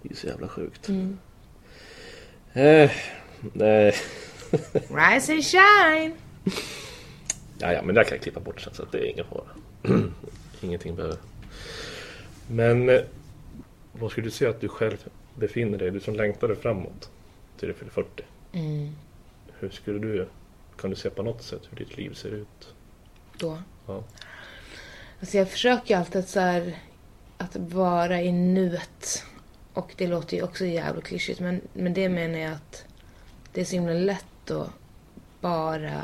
[0.02, 0.88] Det är så jävla sjukt.
[0.88, 1.18] Mm.
[2.54, 2.92] Eh,
[3.54, 3.96] Nej.
[4.74, 6.16] Rise and shine!
[7.60, 9.44] Ja, ja, men det kan jag klippa bort sen så att det är ingen fara.
[10.62, 11.18] Ingenting behöver.
[12.52, 13.02] Men eh,
[13.91, 15.91] vad skulle du säga att du själv befinner dig?
[15.91, 17.10] Du som längtade framåt
[17.58, 18.24] till du fyller 40.
[18.52, 18.95] Mm.
[19.60, 20.28] Hur skulle du,
[20.78, 22.74] kan du se på något sätt hur ditt liv ser ut?
[23.38, 23.58] Då.
[23.88, 24.04] Ja.
[25.20, 26.78] Alltså jag försöker alltid så här,
[27.38, 29.26] att vara i nuet.
[29.74, 32.86] Och det låter ju också jävligt klyschigt men, men det menar jag att
[33.54, 34.70] det är så himla lätt att
[35.41, 36.02] bara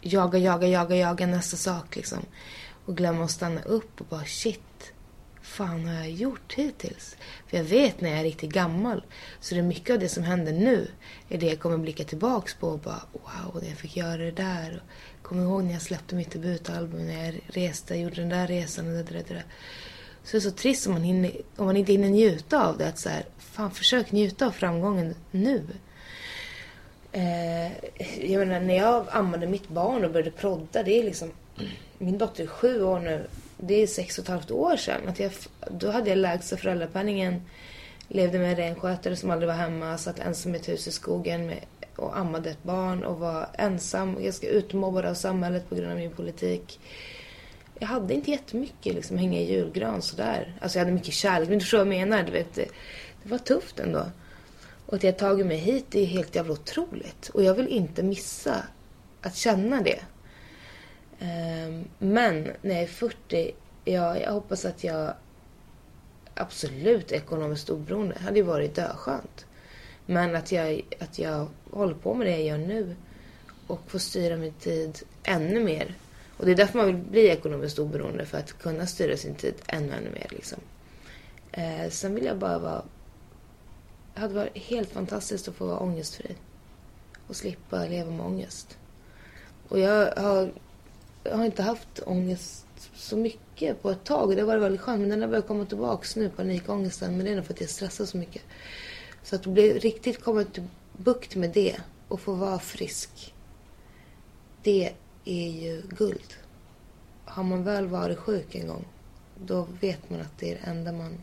[0.00, 2.18] jaga, jaga, jaga, jaga nästa sak liksom.
[2.84, 4.62] Och glömma att stanna upp och bara shit,
[5.50, 7.16] fan har jag gjort hittills?
[7.46, 9.02] För jag vet när jag är riktigt gammal.
[9.40, 10.88] Så det är mycket av det som händer nu
[11.28, 14.82] är det jag kommer blicka tillbaks på och bara wow, jag fick göra det där.
[15.18, 18.86] Och kommer ihåg när jag släppte mitt debutalbum, när jag reste, gjorde den där resan
[18.86, 19.44] och det där, det där.
[20.24, 22.88] Så det är så trist om man, hinner, om man inte hinner njuta av det.
[22.88, 25.66] Att så här, fan försök njuta av framgången nu.
[27.12, 27.72] Eh,
[28.30, 31.30] jag menar, när jag ammade mitt barn och började prodda, det är liksom...
[31.98, 33.26] Min dotter är sju år nu.
[33.62, 35.08] Det är sex och ett halvt år sedan.
[35.08, 35.32] Att jag,
[35.70, 37.42] då hade jag lägsta föräldrapenningen.
[38.08, 39.98] Levde med en renskötare som aldrig var hemma.
[39.98, 41.64] Satt ensam i ett hus i skogen med,
[41.96, 44.22] och ammade ett barn och var ensam.
[44.22, 46.80] Ganska utmobbad av samhället på grund av min politik.
[47.78, 50.54] Jag hade inte jättemycket liksom, hänga i julgran sådär.
[50.60, 51.48] Alltså jag hade mycket kärlek.
[51.48, 52.22] Men du förstår vad jag menar.
[52.22, 52.68] Du vet, det,
[53.22, 54.06] det var tufft ändå.
[54.86, 57.28] Och att jag tagit mig hit det är helt jävla otroligt.
[57.28, 58.62] Och jag vill inte missa
[59.20, 60.00] att känna det.
[61.20, 63.52] Ehm, men när jag är 40,
[63.84, 65.14] ja, jag hoppas att jag
[66.34, 68.14] absolut är ekonomiskt oberoende.
[68.18, 69.46] Det hade ju varit döskönt.
[70.06, 72.96] Men att jag, att jag håller på med det jag gör nu
[73.66, 75.94] och får styra min tid ännu mer.
[76.36, 79.54] Och det är därför man vill bli ekonomiskt oberoende, för att kunna styra sin tid
[79.66, 80.26] ännu, ännu mer.
[80.30, 80.58] Liksom.
[81.52, 82.82] Eh, sen vill jag bara vara...
[84.14, 86.36] Det hade varit helt fantastiskt att få vara ångestfri.
[87.26, 88.78] Och slippa leva med ångest.
[89.68, 90.52] Och jag har,
[91.24, 94.36] har inte haft ångest så mycket på ett tag.
[94.36, 95.00] Det varit väldigt skönt.
[95.00, 97.16] Men den har börjat komma tillbaka nu, panikångesten.
[97.16, 98.42] Men det är nog för att jag stressar så mycket.
[99.22, 100.62] Så att bli riktigt komma till
[100.92, 101.76] bukt med det
[102.08, 103.34] och få vara frisk.
[104.62, 104.92] Det
[105.24, 106.34] är ju guld.
[107.24, 108.84] Har man väl varit sjuk en gång,
[109.44, 111.18] då vet man att det är det enda man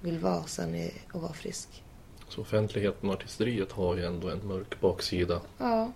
[0.00, 1.82] vill vara sen är att vara frisk.
[2.28, 5.40] Så offentligheten och artisteriet har ju ändå en mörk baksida.
[5.58, 5.92] Ja,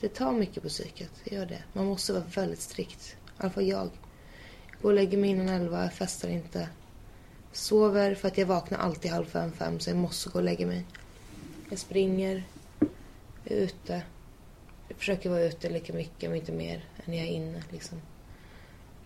[0.00, 1.10] det tar mycket på psyket.
[1.24, 1.62] Det gör det.
[1.72, 3.16] Man måste vara väldigt strikt.
[3.26, 3.90] I alla fall jag.
[4.82, 6.68] Går och lägger mig innan elva, jag festar inte.
[7.52, 10.66] Sover för att jag vaknar alltid halv fem, fem så jag måste gå och lägga
[10.66, 10.84] mig.
[11.70, 12.44] Jag springer,
[13.44, 14.02] är ute.
[14.88, 17.62] Jag försöker vara ute lika mycket, men inte mer, än jag är inne.
[17.70, 18.00] Liksom.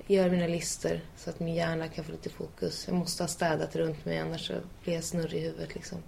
[0.06, 2.84] Gör mina listor så att min hjärna kan få lite fokus.
[2.88, 4.50] Jag måste ha städat runt mig, annars
[4.84, 5.74] blir jag snurrig i huvudet.
[5.74, 5.98] Liksom.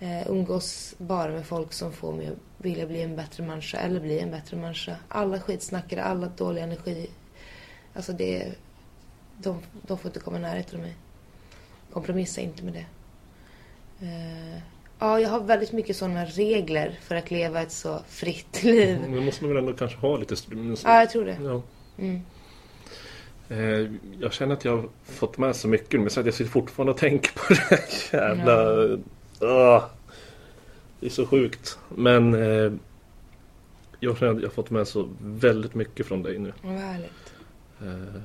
[0.00, 4.00] Eh, umgås bara med folk som får mig att vilja bli en bättre människa eller
[4.00, 4.96] bli en bättre människa.
[5.08, 7.10] Alla skitsnackare, alla dålig energi.
[7.94, 8.52] Alltså det...
[9.42, 10.94] De, de får inte komma i närheten av mig.
[11.92, 12.86] Kompromissa inte med det.
[14.06, 14.58] Eh,
[14.98, 18.98] ja, jag har väldigt mycket sådana regler för att leva ett så fritt liv.
[19.08, 20.34] Men måste man väl ändå kanske ha lite...
[20.84, 21.38] Ja, jag tror det.
[21.42, 21.62] Ja.
[21.98, 22.22] Mm.
[23.48, 23.90] Eh,
[24.20, 26.92] jag känner att jag har fått med så mycket men så att jag sitter fortfarande
[26.92, 27.80] och tänker på det här
[28.12, 28.98] jävla...
[29.40, 29.84] Åh,
[31.00, 31.78] det är så sjukt.
[31.88, 32.72] Men eh,
[34.00, 36.52] jag känner att jag har fått med så väldigt mycket från dig nu.
[36.62, 37.34] Vad härligt.
[37.80, 38.22] Eh,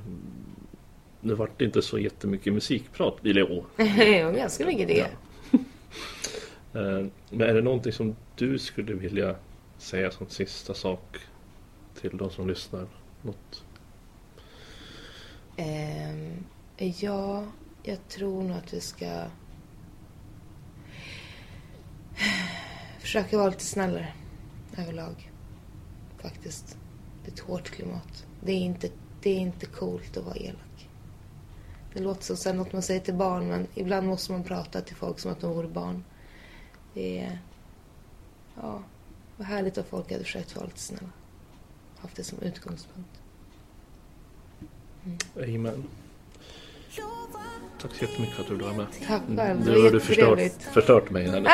[1.20, 3.14] nu vart det inte så jättemycket musikprat.
[3.24, 3.64] Eller jo.
[3.76, 5.06] Ja, ganska mycket det.
[6.74, 9.36] Eh, men är det någonting som du skulle vilja
[9.78, 11.16] säga som sista sak
[12.00, 12.86] till de som lyssnar?
[13.22, 13.64] Något?
[15.56, 16.44] Ehm,
[16.76, 17.44] ja,
[17.82, 19.24] jag tror nog att vi ska
[23.14, 24.12] försöka vara lite snällare
[24.76, 25.32] överlag.
[26.18, 26.76] Faktiskt.
[27.24, 28.26] Det är ett hårt klimat.
[28.40, 28.90] Det är inte,
[29.22, 30.88] det är inte coolt att vara elak.
[31.92, 35.18] Det låter som något man säger till barn men ibland måste man prata till folk
[35.18, 36.04] som att de vore barn.
[36.94, 37.38] Det är...
[38.56, 38.82] Ja,
[39.36, 41.10] vad härligt att folk hade försökt vara lite snälla.
[41.98, 43.20] Haft det som utgångspunkt.
[45.36, 45.88] Amen.
[47.84, 48.86] Tack så jättemycket för att du var med.
[49.08, 49.64] Tack själv.
[49.64, 51.48] Det Nu har du förstört, förstört mig här nu.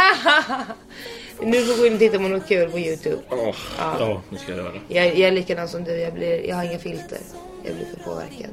[1.47, 3.23] Nu får vi gå in och titta på något kul på Youtube.
[3.31, 4.73] Åh, ja, det ska jag göra.
[4.89, 5.93] Jag, jag är likadan som du.
[5.93, 7.19] Jag, blir, jag har inga filter.
[7.65, 8.51] Jag blir för påverkad.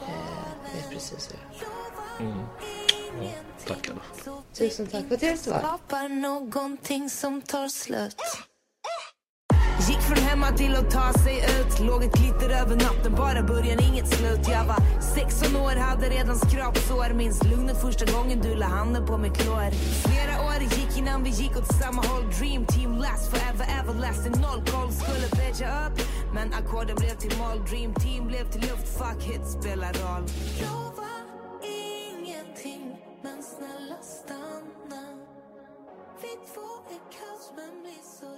[0.00, 1.38] Eh, vet precis hur.
[3.22, 3.30] Ja,
[3.66, 4.42] tack i alla fall.
[4.54, 5.04] Tusen tack.
[5.08, 5.60] Vad trevligt det var.
[9.88, 11.80] Gick från hemma till att ta sig ut.
[11.80, 14.48] Låg ett glitter över natten, bara början, inget slut.
[14.48, 17.14] Jag var 16 år, hade redan skrapsår.
[17.14, 19.70] Minns lugnet första gången du la handen på mig lår.
[20.04, 22.24] Flera år gick innan vi gick åt samma håll.
[22.38, 24.32] Dream team last forever everlasting.
[24.32, 26.00] Noll koll skulle pitcha upp.
[26.34, 28.88] Men ackorden blev till moll Dream team blev till luft.
[28.98, 30.24] Fuck hit spelar roll.
[30.62, 31.12] Lova
[31.62, 32.84] ingenting
[33.22, 35.04] Men snälla stanna.
[36.22, 38.30] Vi två är kaos men blir så